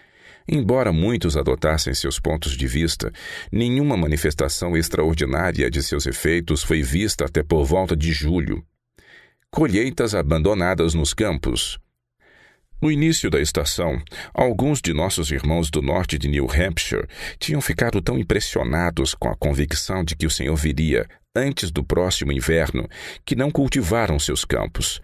Embora 0.48 0.90
muitos 0.90 1.36
adotassem 1.36 1.92
seus 1.92 2.18
pontos 2.18 2.56
de 2.56 2.66
vista, 2.66 3.12
nenhuma 3.52 3.94
manifestação 3.94 4.74
extraordinária 4.74 5.70
de 5.70 5.82
seus 5.82 6.06
efeitos 6.06 6.62
foi 6.62 6.82
vista 6.82 7.26
até 7.26 7.42
por 7.42 7.66
volta 7.66 7.94
de 7.94 8.10
julho 8.10 8.64
colheitas 9.50 10.14
abandonadas 10.14 10.94
nos 10.94 11.14
campos. 11.14 11.78
No 12.80 12.92
início 12.92 13.28
da 13.28 13.40
estação, 13.40 14.00
alguns 14.32 14.80
de 14.80 14.92
nossos 14.92 15.32
irmãos 15.32 15.68
do 15.68 15.82
norte 15.82 16.16
de 16.16 16.28
New 16.28 16.46
Hampshire 16.46 17.08
tinham 17.38 17.61
ficado 17.61 18.00
tão 18.00 18.16
impressionados 18.16 19.14
com 19.14 19.28
a 19.28 19.34
convicção 19.34 20.04
de 20.04 20.14
que 20.14 20.26
o 20.26 20.30
Senhor 20.30 20.54
viria 20.54 21.08
antes 21.34 21.72
do 21.72 21.82
próximo 21.82 22.30
inverno 22.30 22.88
que 23.24 23.34
não 23.34 23.50
cultivaram 23.50 24.18
seus 24.18 24.44
campos. 24.44 25.00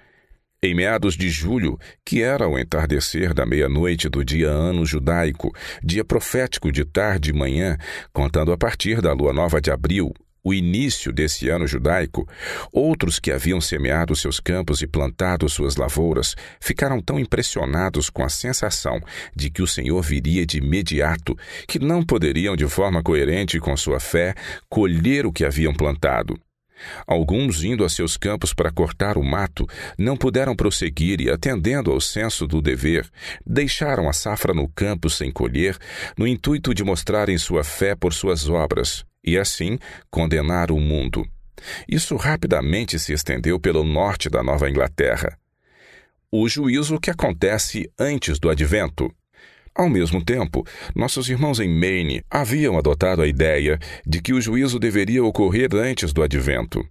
Em 0.62 0.74
meados 0.74 1.16
de 1.16 1.28
julho, 1.28 1.78
que 2.04 2.22
era 2.22 2.48
o 2.48 2.58
entardecer 2.58 3.34
da 3.34 3.44
meia-noite 3.44 4.08
do 4.08 4.24
dia 4.24 4.48
ano 4.48 4.86
judaico, 4.86 5.52
dia 5.82 6.04
profético 6.04 6.70
de 6.70 6.84
tarde 6.84 7.30
e 7.30 7.32
manhã, 7.32 7.76
contando 8.12 8.52
a 8.52 8.56
partir 8.56 9.02
da 9.02 9.12
lua 9.12 9.32
nova 9.32 9.60
de 9.60 9.70
abril, 9.70 10.14
o 10.44 10.52
início 10.52 11.10
desse 11.10 11.48
ano 11.48 11.66
judaico, 11.66 12.28
outros 12.70 13.18
que 13.18 13.32
haviam 13.32 13.60
semeado 13.60 14.14
seus 14.14 14.38
campos 14.38 14.82
e 14.82 14.86
plantado 14.86 15.48
suas 15.48 15.76
lavouras 15.76 16.36
ficaram 16.60 17.00
tão 17.00 17.18
impressionados 17.18 18.10
com 18.10 18.22
a 18.22 18.28
sensação 18.28 19.00
de 19.34 19.48
que 19.48 19.62
o 19.62 19.66
Senhor 19.66 20.02
viria 20.02 20.44
de 20.44 20.58
imediato 20.58 21.36
que 21.66 21.78
não 21.78 22.04
poderiam, 22.04 22.54
de 22.54 22.68
forma 22.68 23.02
coerente 23.02 23.58
com 23.58 23.74
sua 23.76 23.98
fé, 23.98 24.34
colher 24.68 25.24
o 25.24 25.32
que 25.32 25.44
haviam 25.44 25.72
plantado. 25.72 26.38
Alguns, 27.06 27.62
indo 27.62 27.84
a 27.84 27.88
seus 27.88 28.16
campos 28.16 28.52
para 28.52 28.70
cortar 28.70 29.16
o 29.16 29.22
mato, 29.22 29.66
não 29.98 30.16
puderam 30.16 30.56
prosseguir 30.56 31.20
e, 31.20 31.30
atendendo 31.30 31.90
ao 31.90 32.00
senso 32.00 32.46
do 32.46 32.60
dever, 32.60 33.08
deixaram 33.46 34.08
a 34.08 34.12
safra 34.12 34.52
no 34.52 34.68
campo 34.68 35.08
sem 35.08 35.30
colher, 35.30 35.76
no 36.16 36.26
intuito 36.26 36.74
de 36.74 36.84
mostrarem 36.84 37.38
sua 37.38 37.64
fé 37.64 37.94
por 37.94 38.12
suas 38.12 38.48
obras, 38.48 39.04
e 39.22 39.38
assim 39.38 39.78
condenar 40.10 40.70
o 40.70 40.80
mundo. 40.80 41.26
Isso 41.88 42.16
rapidamente 42.16 42.98
se 42.98 43.12
estendeu 43.12 43.58
pelo 43.58 43.84
norte 43.84 44.28
da 44.28 44.42
Nova 44.42 44.68
Inglaterra. 44.68 45.38
O 46.30 46.48
juízo 46.48 46.98
que 46.98 47.10
acontece 47.10 47.90
antes 47.98 48.38
do 48.38 48.50
advento. 48.50 49.14
Ao 49.76 49.90
mesmo 49.90 50.24
tempo, 50.24 50.64
nossos 50.94 51.28
irmãos 51.28 51.58
em 51.58 51.68
Maine 51.68 52.22
haviam 52.30 52.78
adotado 52.78 53.22
a 53.22 53.26
ideia 53.26 53.78
de 54.06 54.22
que 54.22 54.32
o 54.32 54.40
juízo 54.40 54.78
deveria 54.78 55.24
ocorrer 55.24 55.74
antes 55.74 56.12
do 56.12 56.22
advento. 56.22 56.86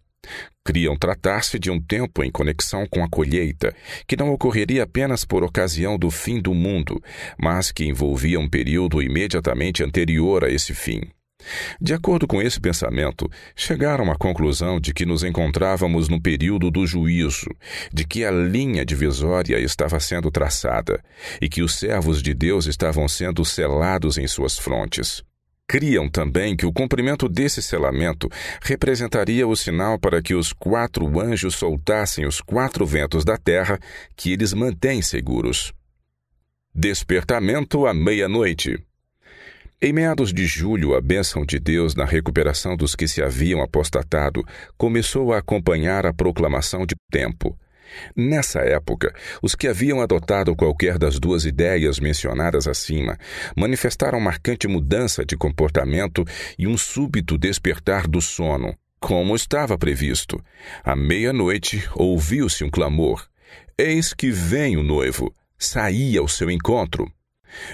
Criam 0.65 0.95
tratar-se 0.97 1.57
de 1.57 1.71
um 1.71 1.79
tempo 1.79 2.23
em 2.23 2.31
conexão 2.31 2.85
com 2.85 3.03
a 3.03 3.09
colheita, 3.09 3.73
que 4.07 4.17
não 4.17 4.31
ocorreria 4.31 4.83
apenas 4.83 5.23
por 5.23 5.43
ocasião 5.43 5.97
do 5.97 6.11
fim 6.11 6.41
do 6.41 6.53
mundo, 6.53 7.01
mas 7.37 7.71
que 7.71 7.85
envolvia 7.85 8.39
um 8.39 8.49
período 8.49 9.01
imediatamente 9.01 9.83
anterior 9.83 10.43
a 10.43 10.49
esse 10.49 10.73
fim. 10.73 11.01
De 11.79 11.93
acordo 11.93 12.27
com 12.27 12.41
esse 12.41 12.59
pensamento, 12.59 13.29
chegaram 13.55 14.11
à 14.11 14.15
conclusão 14.15 14.79
de 14.79 14.93
que 14.93 15.05
nos 15.05 15.23
encontrávamos 15.23 16.09
no 16.09 16.21
período 16.21 16.69
do 16.71 16.85
juízo, 16.85 17.49
de 17.91 18.05
que 18.05 18.23
a 18.23 18.31
linha 18.31 18.85
divisória 18.85 19.59
estava 19.59 19.99
sendo 19.99 20.31
traçada 20.31 21.03
e 21.41 21.49
que 21.49 21.61
os 21.61 21.75
servos 21.75 22.21
de 22.21 22.33
Deus 22.33 22.65
estavam 22.65 23.07
sendo 23.07 23.43
selados 23.43 24.17
em 24.17 24.27
suas 24.27 24.57
frontes. 24.57 25.23
Criam 25.67 26.09
também 26.09 26.55
que 26.55 26.65
o 26.65 26.73
cumprimento 26.73 27.27
desse 27.29 27.61
selamento 27.61 28.29
representaria 28.61 29.47
o 29.47 29.55
sinal 29.55 29.97
para 29.97 30.21
que 30.21 30.35
os 30.35 30.51
quatro 30.51 31.19
anjos 31.19 31.55
soltassem 31.55 32.25
os 32.25 32.41
quatro 32.41 32.85
ventos 32.85 33.23
da 33.23 33.37
terra 33.37 33.79
que 34.15 34.33
eles 34.33 34.53
mantêm 34.53 35.01
seguros. 35.01 35.73
Despertamento 36.75 37.85
à 37.85 37.93
meia-noite. 37.93 38.83
Em 39.85 39.91
meados 39.91 40.33
de 40.33 40.45
julho, 40.45 40.95
a 40.95 41.01
bênção 41.01 41.45
de 41.45 41.59
Deus 41.59 41.93
na 41.93 42.05
recuperação 42.05 42.77
dos 42.77 42.95
que 42.95 43.05
se 43.05 43.21
haviam 43.21 43.61
apostatado 43.61 44.41
começou 44.77 45.33
a 45.33 45.39
acompanhar 45.39 46.05
a 46.05 46.13
proclamação 46.13 46.85
de 46.85 46.95
tempo. 47.11 47.59
Nessa 48.15 48.61
época, 48.61 49.13
os 49.41 49.55
que 49.55 49.67
haviam 49.67 49.99
adotado 49.99 50.55
qualquer 50.55 50.97
das 50.97 51.19
duas 51.19 51.43
ideias 51.43 51.99
mencionadas 51.99 52.65
acima 52.65 53.17
manifestaram 53.57 54.21
marcante 54.21 54.69
mudança 54.69 55.25
de 55.25 55.35
comportamento 55.35 56.23
e 56.57 56.65
um 56.65 56.77
súbito 56.77 57.37
despertar 57.37 58.07
do 58.07 58.21
sono, 58.21 58.73
como 59.01 59.35
estava 59.35 59.77
previsto. 59.77 60.41
À 60.81 60.95
meia-noite 60.95 61.85
ouviu-se 61.93 62.63
um 62.63 62.69
clamor: 62.69 63.27
Eis 63.77 64.13
que 64.13 64.31
vem 64.31 64.77
o 64.77 64.81
noivo, 64.81 65.35
saía 65.59 66.21
ao 66.21 66.27
seu 66.29 66.49
encontro. 66.49 67.11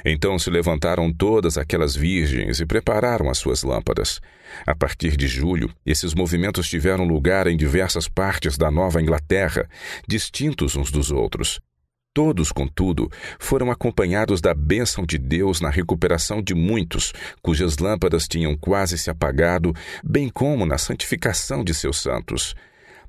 Então 0.03 0.37
se 0.39 0.49
levantaram 0.49 1.11
todas 1.11 1.57
aquelas 1.57 1.95
virgens 1.95 2.59
e 2.59 2.65
prepararam 2.65 3.29
as 3.29 3.37
suas 3.37 3.63
lâmpadas. 3.63 4.19
A 4.65 4.75
partir 4.75 5.15
de 5.15 5.27
julho, 5.27 5.69
esses 5.85 6.13
movimentos 6.13 6.67
tiveram 6.67 7.05
lugar 7.05 7.47
em 7.47 7.57
diversas 7.57 8.07
partes 8.07 8.57
da 8.57 8.71
Nova 8.71 9.01
Inglaterra, 9.01 9.67
distintos 10.07 10.75
uns 10.75 10.91
dos 10.91 11.11
outros. 11.11 11.59
Todos, 12.13 12.51
contudo, 12.51 13.09
foram 13.39 13.69
acompanhados 13.69 14.41
da 14.41 14.53
bênção 14.53 15.05
de 15.05 15.17
Deus 15.17 15.61
na 15.61 15.69
recuperação 15.69 16.41
de 16.41 16.55
muitos, 16.55 17.13
cujas 17.41 17.77
lâmpadas 17.77 18.27
tinham 18.27 18.57
quase 18.57 18.97
se 18.97 19.11
apagado, 19.11 19.73
bem 20.03 20.27
como 20.27 20.65
na 20.65 20.77
santificação 20.77 21.63
de 21.63 21.73
seus 21.73 22.01
santos. 22.01 22.55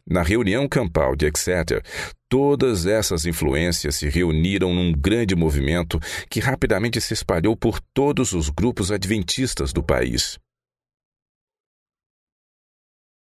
Na 0.09 0.23
reunião 0.23 0.69
campal 0.69 1.15
de 1.15 1.27
Exeter, 1.27 1.83
todas 2.29 2.87
essas 2.87 3.27
influências 3.27 3.97
se 3.97 4.09
reuniram 4.09 4.75
num 4.75 4.93
grande 4.93 5.35
movimento 5.35 5.99
que 6.29 6.41
rapidamente 6.41 7.01
se 7.01 7.15
espalhou 7.15 7.57
por 7.57 7.81
todos 7.95 8.33
os 8.33 8.49
grupos 8.49 8.91
adventistas 8.91 9.73
do 9.73 9.83
país. 9.83 10.39